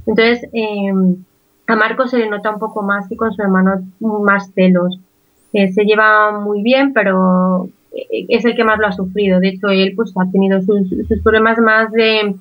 Entonces 0.06 0.48
eh, 0.54 0.90
a 1.66 1.76
Marco 1.76 2.08
se 2.08 2.16
le 2.16 2.30
nota 2.30 2.50
un 2.50 2.58
poco 2.58 2.82
más 2.82 3.12
y 3.12 3.16
con 3.16 3.32
su 3.34 3.42
hermano 3.42 3.82
más 4.00 4.52
celos 4.54 5.00
se 5.74 5.84
lleva 5.84 6.38
muy 6.38 6.62
bien, 6.62 6.92
pero 6.92 7.68
es 8.10 8.44
el 8.44 8.54
que 8.54 8.64
más 8.64 8.78
lo 8.78 8.86
ha 8.86 8.92
sufrido. 8.92 9.40
De 9.40 9.48
hecho, 9.48 9.68
él 9.68 9.92
pues 9.96 10.12
ha 10.16 10.30
tenido 10.30 10.60
sus, 10.62 10.88
problemas 11.22 11.58
más 11.58 11.90
de 11.92 12.34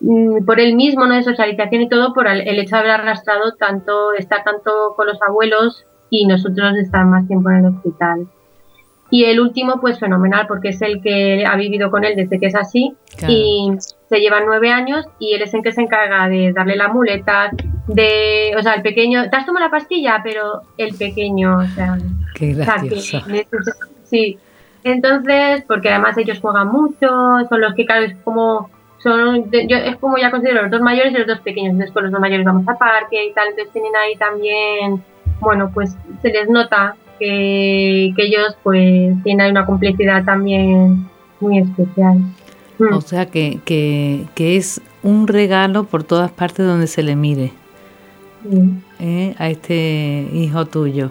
mm, 0.00 0.44
por 0.44 0.60
él 0.60 0.74
mismo, 0.74 1.06
¿no? 1.06 1.14
de 1.14 1.22
socialización 1.22 1.82
y 1.82 1.88
todo, 1.88 2.12
por 2.12 2.26
el, 2.26 2.58
hecho 2.58 2.76
de 2.76 2.80
haber 2.80 2.92
arrastrado 2.92 3.54
tanto, 3.54 4.12
estar 4.14 4.44
tanto 4.44 4.94
con 4.96 5.06
los 5.06 5.20
abuelos 5.22 5.84
y 6.10 6.26
nosotros 6.26 6.76
estar 6.76 7.04
más 7.04 7.26
tiempo 7.26 7.50
en 7.50 7.56
el 7.56 7.66
hospital. 7.66 8.26
Y 9.10 9.24
el 9.24 9.40
último, 9.40 9.80
pues 9.80 9.98
fenomenal, 9.98 10.46
porque 10.46 10.68
es 10.68 10.82
el 10.82 11.00
que 11.00 11.44
ha 11.46 11.56
vivido 11.56 11.90
con 11.90 12.04
él 12.04 12.14
desde 12.14 12.38
que 12.38 12.46
es 12.46 12.54
así 12.54 12.94
y 13.26 13.70
se 14.06 14.18
lleva 14.20 14.40
nueve 14.44 14.70
años 14.70 15.06
y 15.18 15.32
él 15.32 15.40
es 15.40 15.54
el 15.54 15.62
que 15.62 15.72
se 15.72 15.80
encarga 15.80 16.28
de 16.28 16.52
darle 16.52 16.76
la 16.76 16.88
muleta, 16.88 17.50
de, 17.86 18.54
o 18.58 18.62
sea, 18.62 18.74
el 18.74 18.82
pequeño, 18.82 19.30
te 19.30 19.36
has 19.36 19.46
tomado 19.46 19.64
la 19.64 19.70
pastilla, 19.70 20.20
pero 20.22 20.60
el 20.76 20.94
pequeño, 20.94 21.56
o 21.56 21.66
sea, 21.68 21.96
Qué 22.34 22.54
gracioso. 22.54 23.20
sí. 24.04 24.38
Entonces, 24.84 25.64
porque 25.66 25.90
además 25.90 26.16
ellos 26.18 26.38
juegan 26.40 26.68
mucho, 26.68 27.08
son 27.48 27.60
los 27.60 27.74
que, 27.74 27.84
claro, 27.84 28.06
es 28.06 28.16
como, 28.24 28.70
son, 28.98 29.50
yo 29.50 29.76
es 29.76 29.96
como 29.96 30.16
ya 30.18 30.30
considero 30.30 30.62
los 30.62 30.70
dos 30.70 30.80
mayores 30.80 31.12
y 31.12 31.18
los 31.18 31.26
dos 31.26 31.40
pequeños. 31.40 31.76
Después 31.78 32.04
los 32.04 32.12
dos 32.12 32.20
mayores 32.20 32.46
vamos 32.46 32.66
a 32.68 32.78
parque 32.78 33.26
y 33.26 33.32
tal, 33.32 33.48
entonces 33.48 33.72
tienen 33.72 33.94
ahí 33.96 34.16
también, 34.16 35.02
bueno, 35.40 35.70
pues 35.74 35.96
se 36.22 36.28
les 36.28 36.48
nota 36.48 36.96
que, 37.18 38.14
ellos 38.16 38.56
pues 38.62 39.14
tienen 39.24 39.50
una 39.50 39.66
complicidad 39.66 40.24
también 40.24 41.06
muy 41.40 41.58
especial. 41.58 42.18
Mm. 42.78 42.94
O 42.94 43.00
sea 43.00 43.26
que, 43.26 43.58
que, 43.64 44.24
que, 44.34 44.56
es 44.56 44.80
un 45.02 45.26
regalo 45.26 45.84
por 45.84 46.04
todas 46.04 46.30
partes 46.30 46.64
donde 46.64 46.86
se 46.86 47.02
le 47.02 47.16
mire 47.16 47.52
¿eh? 49.00 49.34
a 49.38 49.48
este 49.48 50.28
hijo 50.32 50.66
tuyo, 50.66 51.10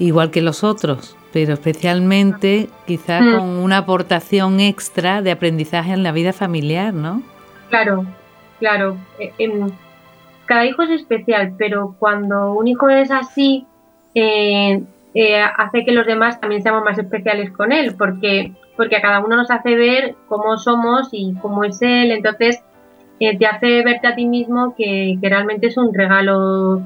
igual 0.00 0.32
que 0.32 0.42
los 0.42 0.64
otros, 0.64 1.16
pero 1.32 1.52
especialmente 1.52 2.68
quizás 2.86 3.22
mm. 3.22 3.36
con 3.36 3.48
una 3.48 3.78
aportación 3.78 4.58
extra 4.58 5.22
de 5.22 5.30
aprendizaje 5.30 5.92
en 5.92 6.02
la 6.02 6.10
vida 6.10 6.32
familiar, 6.32 6.92
¿no? 6.92 7.22
Claro, 7.68 8.04
claro. 8.58 8.96
Em, 9.38 9.70
cada 10.46 10.66
hijo 10.66 10.82
es 10.82 10.90
especial, 10.90 11.54
pero 11.56 11.94
cuando 12.00 12.54
un 12.54 12.66
hijo 12.66 12.88
es 12.88 13.12
así, 13.12 13.66
eh, 14.16 14.82
eh, 15.14 15.40
hace 15.56 15.84
que 15.84 15.92
los 15.92 16.06
demás 16.06 16.40
también 16.40 16.62
seamos 16.62 16.82
más 16.82 16.98
especiales 16.98 17.52
con 17.52 17.70
él, 17.70 17.94
porque, 17.96 18.52
porque 18.76 18.96
a 18.96 19.02
cada 19.02 19.20
uno 19.20 19.36
nos 19.36 19.50
hace 19.50 19.76
ver 19.76 20.16
cómo 20.26 20.56
somos 20.56 21.10
y 21.12 21.34
cómo 21.40 21.62
es 21.62 21.80
él, 21.82 22.10
entonces 22.10 22.64
eh, 23.20 23.36
te 23.36 23.46
hace 23.46 23.82
verte 23.82 24.06
a 24.06 24.14
ti 24.14 24.24
mismo 24.24 24.74
que, 24.74 25.18
realmente 25.20 25.66
es 25.66 25.76
un 25.76 25.92
regalo 25.92 26.80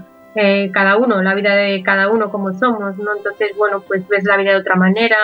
cada 0.72 0.96
uno, 0.96 1.22
la 1.22 1.34
vida 1.34 1.54
de 1.54 1.82
cada 1.82 2.10
uno 2.10 2.30
como 2.30 2.52
somos, 2.58 2.96
¿no? 2.96 3.16
Entonces, 3.16 3.56
bueno, 3.56 3.82
pues 3.86 4.06
ves 4.08 4.24
la 4.24 4.36
vida 4.36 4.52
de 4.52 4.58
otra 4.58 4.74
manera, 4.74 5.16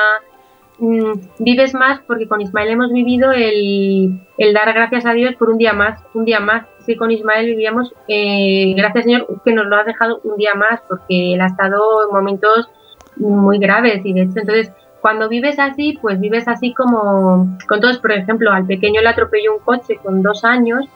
Mm, 0.81 1.13
vives 1.41 1.75
más 1.75 2.01
porque 2.07 2.27
con 2.27 2.41
Ismael 2.41 2.71
hemos 2.71 2.91
vivido 2.91 3.33
el, 3.33 4.19
dar 4.55 4.73
gracias 4.73 5.05
a 5.05 5.13
Dios 5.13 5.35
por 5.35 5.51
un 5.51 5.59
día 5.59 5.75
más, 5.75 6.03
un 6.15 6.25
día 6.25 6.41
más. 6.41 6.65
Sí, 6.87 6.97
con 6.97 7.11
Ismael 7.11 7.47
vivíamos, 7.47 7.93
eh, 8.09 8.73
gracias 8.75 9.05
Señor, 9.05 9.27
que 9.45 9.53
nos 9.53 9.67
lo 9.67 9.77
has 9.77 9.85
dejado 9.85 10.21
un 10.25 10.37
día 10.37 10.55
más 10.55 10.81
porque 10.89 11.35
él 11.35 11.41
ha 11.43 11.47
estado 11.47 12.09
en 12.09 12.15
momentos 12.15 12.71
muy 13.17 13.59
graves 13.59 14.01
y 14.05 14.15
de 14.15 14.23
hecho, 14.23 14.39
entonces, 14.41 14.73
cuando 15.03 15.29
vives 15.29 15.59
así, 15.59 15.99
pues 16.01 16.19
vives 16.19 16.49
así 16.49 16.73
como 16.73 17.59
con 17.69 17.81
todos, 17.81 17.99
por 17.99 18.13
ejemplo, 18.13 18.51
al 18.51 18.65
pequeño 18.65 19.03
le 19.03 19.09
atropelló 19.09 19.57
un 19.57 19.61
coche 19.61 19.99
con 20.03 20.23
dos 20.23 20.45
años 20.45 20.87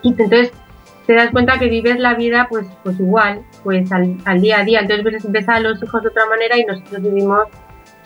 y 0.00 0.10
entonces 0.10 0.50
te 1.06 1.14
das 1.14 1.30
cuenta 1.30 1.58
que 1.58 1.68
vives 1.68 1.98
la 1.98 2.14
vida 2.14 2.46
pues 2.48 2.66
pues 2.82 2.98
igual, 2.98 3.42
pues 3.62 3.90
al, 3.92 4.16
al 4.24 4.40
día 4.40 4.60
a 4.60 4.64
día. 4.64 4.80
Entonces 4.80 5.30
ves 5.30 5.48
a 5.48 5.60
los 5.60 5.82
hijos 5.82 6.02
de 6.02 6.08
otra 6.08 6.26
manera 6.26 6.58
y 6.58 6.64
nosotros 6.64 7.02
vivimos 7.02 7.40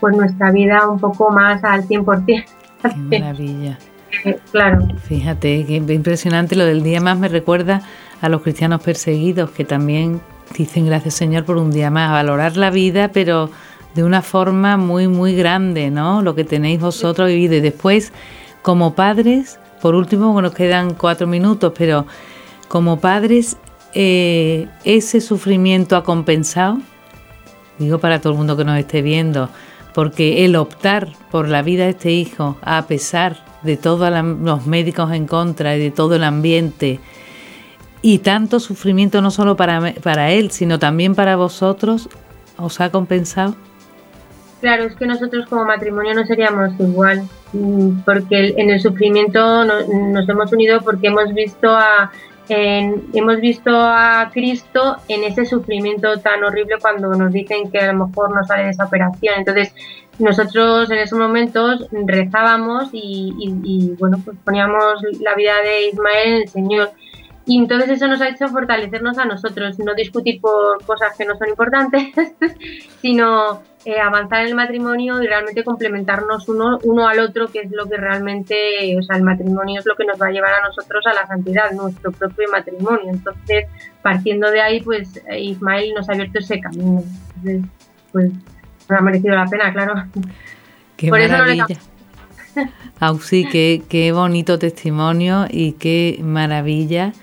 pues 0.00 0.16
nuestra 0.16 0.50
vida 0.50 0.88
un 0.88 0.98
poco 0.98 1.30
más 1.30 1.62
al 1.64 1.86
100%. 1.86 2.24
Qué 2.26 2.44
maravilla. 3.20 3.78
Eh, 4.24 4.38
claro. 4.50 4.86
Fíjate, 5.04 5.64
qué 5.66 5.76
impresionante 5.76 6.56
lo 6.56 6.64
del 6.64 6.82
día 6.82 7.00
más 7.00 7.18
me 7.18 7.28
recuerda 7.28 7.82
a 8.20 8.28
los 8.28 8.42
cristianos 8.42 8.82
perseguidos 8.82 9.50
que 9.50 9.64
también 9.64 10.20
dicen 10.56 10.86
gracias 10.86 11.14
Señor 11.14 11.44
por 11.44 11.56
un 11.56 11.70
día 11.70 11.90
más, 11.90 12.10
a 12.10 12.14
valorar 12.14 12.56
la 12.56 12.70
vida, 12.70 13.08
pero 13.08 13.50
de 13.94 14.04
una 14.04 14.22
forma 14.22 14.76
muy, 14.76 15.08
muy 15.08 15.34
grande, 15.34 15.90
¿no? 15.90 16.22
Lo 16.22 16.34
que 16.34 16.44
tenéis 16.44 16.80
vosotros 16.80 17.28
vivido. 17.28 17.56
Y 17.56 17.60
después, 17.60 18.12
como 18.62 18.94
padres, 18.94 19.58
por 19.82 19.94
último, 19.94 20.40
nos 20.40 20.54
quedan 20.54 20.94
cuatro 20.94 21.26
minutos, 21.26 21.72
pero 21.76 22.06
como 22.68 23.00
padres, 23.00 23.56
eh, 23.94 24.68
ese 24.84 25.20
sufrimiento 25.20 25.96
ha 25.96 26.04
compensado, 26.04 26.78
digo 27.78 27.98
para 27.98 28.20
todo 28.20 28.34
el 28.34 28.38
mundo 28.38 28.56
que 28.56 28.64
nos 28.64 28.78
esté 28.78 29.02
viendo, 29.02 29.48
porque 29.94 30.44
el 30.44 30.54
optar 30.56 31.08
por 31.30 31.48
la 31.48 31.62
vida 31.62 31.84
de 31.84 31.90
este 31.90 32.12
hijo, 32.12 32.56
a 32.62 32.86
pesar 32.86 33.38
de 33.62 33.76
todos 33.76 34.12
los 34.12 34.66
médicos 34.66 35.12
en 35.12 35.26
contra 35.26 35.76
y 35.76 35.80
de 35.80 35.90
todo 35.90 36.16
el 36.16 36.24
ambiente, 36.24 37.00
y 38.02 38.18
tanto 38.18 38.60
sufrimiento 38.60 39.20
no 39.22 39.30
solo 39.30 39.56
para, 39.56 39.94
para 40.02 40.30
él, 40.30 40.50
sino 40.50 40.78
también 40.78 41.14
para 41.14 41.36
vosotros, 41.36 42.08
¿os 42.56 42.80
ha 42.80 42.90
compensado? 42.90 43.56
Claro, 44.60 44.84
es 44.84 44.96
que 44.96 45.06
nosotros 45.06 45.46
como 45.48 45.64
matrimonio 45.64 46.14
no 46.14 46.26
seríamos 46.26 46.72
igual, 46.80 47.28
mm, 47.52 48.00
porque 48.04 48.54
en 48.56 48.70
el 48.70 48.80
sufrimiento 48.80 49.64
nos 49.64 50.28
hemos 50.28 50.52
unido 50.52 50.80
porque 50.80 51.08
hemos 51.08 51.32
visto 51.32 51.70
a 51.70 52.10
hemos 52.50 53.40
visto 53.40 53.70
a 53.74 54.30
Cristo 54.32 54.96
en 55.08 55.24
ese 55.24 55.44
sufrimiento 55.44 56.18
tan 56.20 56.42
horrible 56.44 56.76
cuando 56.80 57.08
nos 57.14 57.32
dicen 57.32 57.70
que 57.70 57.78
a 57.78 57.92
lo 57.92 58.06
mejor 58.06 58.34
no 58.34 58.44
sale 58.44 58.64
de 58.64 58.70
esa 58.70 58.84
operación. 58.84 59.34
Entonces, 59.38 59.74
nosotros 60.18 60.90
en 60.90 60.98
esos 60.98 61.18
momentos 61.18 61.86
rezábamos 61.90 62.88
y, 62.92 63.94
bueno, 63.98 64.20
pues 64.24 64.36
poníamos 64.44 65.02
la 65.20 65.34
vida 65.34 65.54
de 65.62 65.88
Ismael 65.88 66.28
en 66.28 66.34
el 66.42 66.48
Señor. 66.48 66.90
Y 67.48 67.56
entonces 67.56 67.88
eso 67.88 68.06
nos 68.06 68.20
ha 68.20 68.28
hecho 68.28 68.46
fortalecernos 68.48 69.16
a 69.16 69.24
nosotros, 69.24 69.78
no 69.78 69.94
discutir 69.94 70.38
por 70.38 70.84
cosas 70.84 71.16
que 71.16 71.24
no 71.24 71.34
son 71.38 71.48
importantes, 71.48 72.12
sino 73.00 73.62
eh, 73.86 73.98
avanzar 73.98 74.42
en 74.42 74.48
el 74.48 74.54
matrimonio 74.54 75.22
y 75.22 75.26
realmente 75.26 75.64
complementarnos 75.64 76.46
uno, 76.50 76.78
uno 76.82 77.08
al 77.08 77.20
otro, 77.20 77.48
que 77.48 77.60
es 77.60 77.70
lo 77.70 77.86
que 77.88 77.96
realmente, 77.96 78.94
o 78.98 79.02
sea, 79.02 79.16
el 79.16 79.22
matrimonio 79.22 79.80
es 79.80 79.86
lo 79.86 79.96
que 79.96 80.04
nos 80.04 80.20
va 80.20 80.26
a 80.26 80.30
llevar 80.30 80.52
a 80.52 80.66
nosotros 80.66 81.02
a 81.06 81.14
la 81.14 81.26
santidad, 81.26 81.70
nuestro 81.72 82.12
propio 82.12 82.50
matrimonio. 82.52 83.06
Entonces, 83.08 83.64
partiendo 84.02 84.50
de 84.50 84.60
ahí, 84.60 84.82
pues 84.82 85.18
Ismael 85.34 85.94
nos 85.94 86.06
ha 86.10 86.12
abierto 86.12 86.40
ese 86.40 86.60
camino. 86.60 87.02
Entonces, 87.36 87.62
pues 88.12 88.30
nos 88.90 88.98
ha 88.98 89.00
merecido 89.00 89.34
la 89.34 89.46
pena, 89.46 89.72
claro. 89.72 89.94
Qué 90.98 91.10
maravilla. 91.10 91.66
Auxi, 93.00 93.48
qué, 93.48 93.80
qué 93.88 94.12
bonito 94.12 94.58
testimonio 94.58 95.46
y 95.48 95.72
qué 95.72 96.20
maravilla 96.22 97.14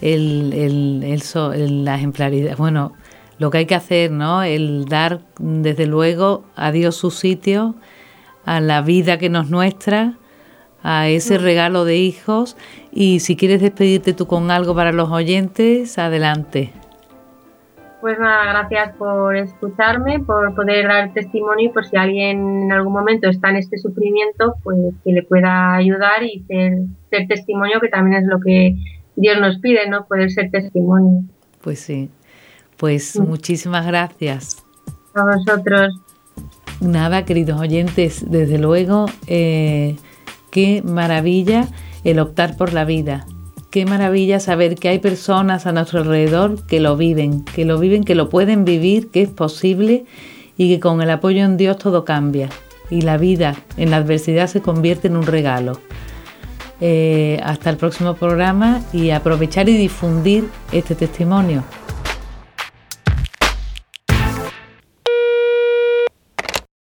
el, 0.00 0.52
el, 0.52 1.02
el, 1.04 1.84
la 1.84 1.96
ejemplaridad. 1.96 2.56
Bueno, 2.56 2.92
lo 3.38 3.50
que 3.50 3.58
hay 3.58 3.66
que 3.66 3.74
hacer, 3.74 4.10
¿no? 4.10 4.42
El 4.42 4.86
dar, 4.86 5.20
desde 5.38 5.86
luego, 5.86 6.44
a 6.56 6.72
Dios 6.72 6.96
su 6.96 7.10
sitio, 7.10 7.74
a 8.44 8.60
la 8.60 8.82
vida 8.82 9.18
que 9.18 9.28
nos 9.28 9.50
nuestra, 9.50 10.14
a 10.82 11.08
ese 11.08 11.38
mm. 11.38 11.42
regalo 11.42 11.84
de 11.84 11.96
hijos. 11.96 12.56
Y 12.92 13.20
si 13.20 13.36
quieres 13.36 13.60
despedirte 13.60 14.12
tú 14.12 14.26
con 14.26 14.50
algo 14.50 14.74
para 14.74 14.92
los 14.92 15.10
oyentes, 15.10 15.98
adelante. 15.98 16.72
Pues 18.00 18.16
nada, 18.20 18.44
gracias 18.52 18.96
por 18.96 19.36
escucharme, 19.36 20.20
por 20.20 20.54
poder 20.54 20.86
dar 20.86 21.12
testimonio 21.12 21.68
y 21.68 21.72
por 21.72 21.84
si 21.84 21.96
alguien 21.96 22.62
en 22.62 22.72
algún 22.72 22.92
momento 22.92 23.28
está 23.28 23.50
en 23.50 23.56
este 23.56 23.76
sufrimiento, 23.76 24.54
pues 24.62 24.78
que 25.04 25.12
le 25.12 25.24
pueda 25.24 25.74
ayudar 25.74 26.22
y 26.22 26.44
ser, 26.46 26.78
ser 27.10 27.26
testimonio, 27.26 27.80
que 27.80 27.88
también 27.88 28.22
es 28.22 28.28
lo 28.28 28.38
que 28.38 28.76
Dios 29.20 29.40
nos 29.40 29.58
pide, 29.58 29.88
¿no? 29.88 30.06
Poder 30.06 30.30
ser 30.30 30.50
testimonio. 30.50 31.24
Pues 31.60 31.80
sí. 31.80 32.08
Pues 32.76 33.18
muchísimas 33.18 33.86
gracias. 33.86 34.64
A 35.14 35.22
vosotros. 35.24 36.00
Nada, 36.80 37.24
queridos 37.24 37.60
oyentes, 37.60 38.30
desde 38.30 38.58
luego, 38.58 39.06
eh, 39.26 39.96
qué 40.52 40.82
maravilla 40.84 41.66
el 42.04 42.20
optar 42.20 42.56
por 42.56 42.72
la 42.72 42.84
vida. 42.84 43.26
Qué 43.70 43.84
maravilla 43.84 44.38
saber 44.38 44.76
que 44.76 44.88
hay 44.88 45.00
personas 45.00 45.66
a 45.66 45.72
nuestro 45.72 46.00
alrededor 46.00 46.64
que 46.66 46.78
lo 46.78 46.96
viven, 46.96 47.44
que 47.44 47.64
lo 47.64 47.78
viven, 47.78 48.04
que 48.04 48.14
lo 48.14 48.28
pueden 48.28 48.64
vivir, 48.64 49.10
que 49.10 49.22
es 49.22 49.28
posible 49.28 50.04
y 50.56 50.72
que 50.72 50.80
con 50.80 51.02
el 51.02 51.10
apoyo 51.10 51.44
en 51.44 51.56
Dios 51.56 51.78
todo 51.78 52.04
cambia 52.04 52.48
y 52.90 53.02
la 53.02 53.18
vida 53.18 53.56
en 53.76 53.90
la 53.90 53.98
adversidad 53.98 54.46
se 54.46 54.62
convierte 54.62 55.08
en 55.08 55.16
un 55.16 55.26
regalo. 55.26 55.80
Eh, 56.80 57.40
hasta 57.42 57.70
el 57.70 57.76
próximo 57.76 58.14
programa 58.14 58.80
y 58.92 59.10
aprovechar 59.10 59.68
y 59.68 59.76
difundir 59.76 60.48
este 60.70 60.94
testimonio. 60.94 61.64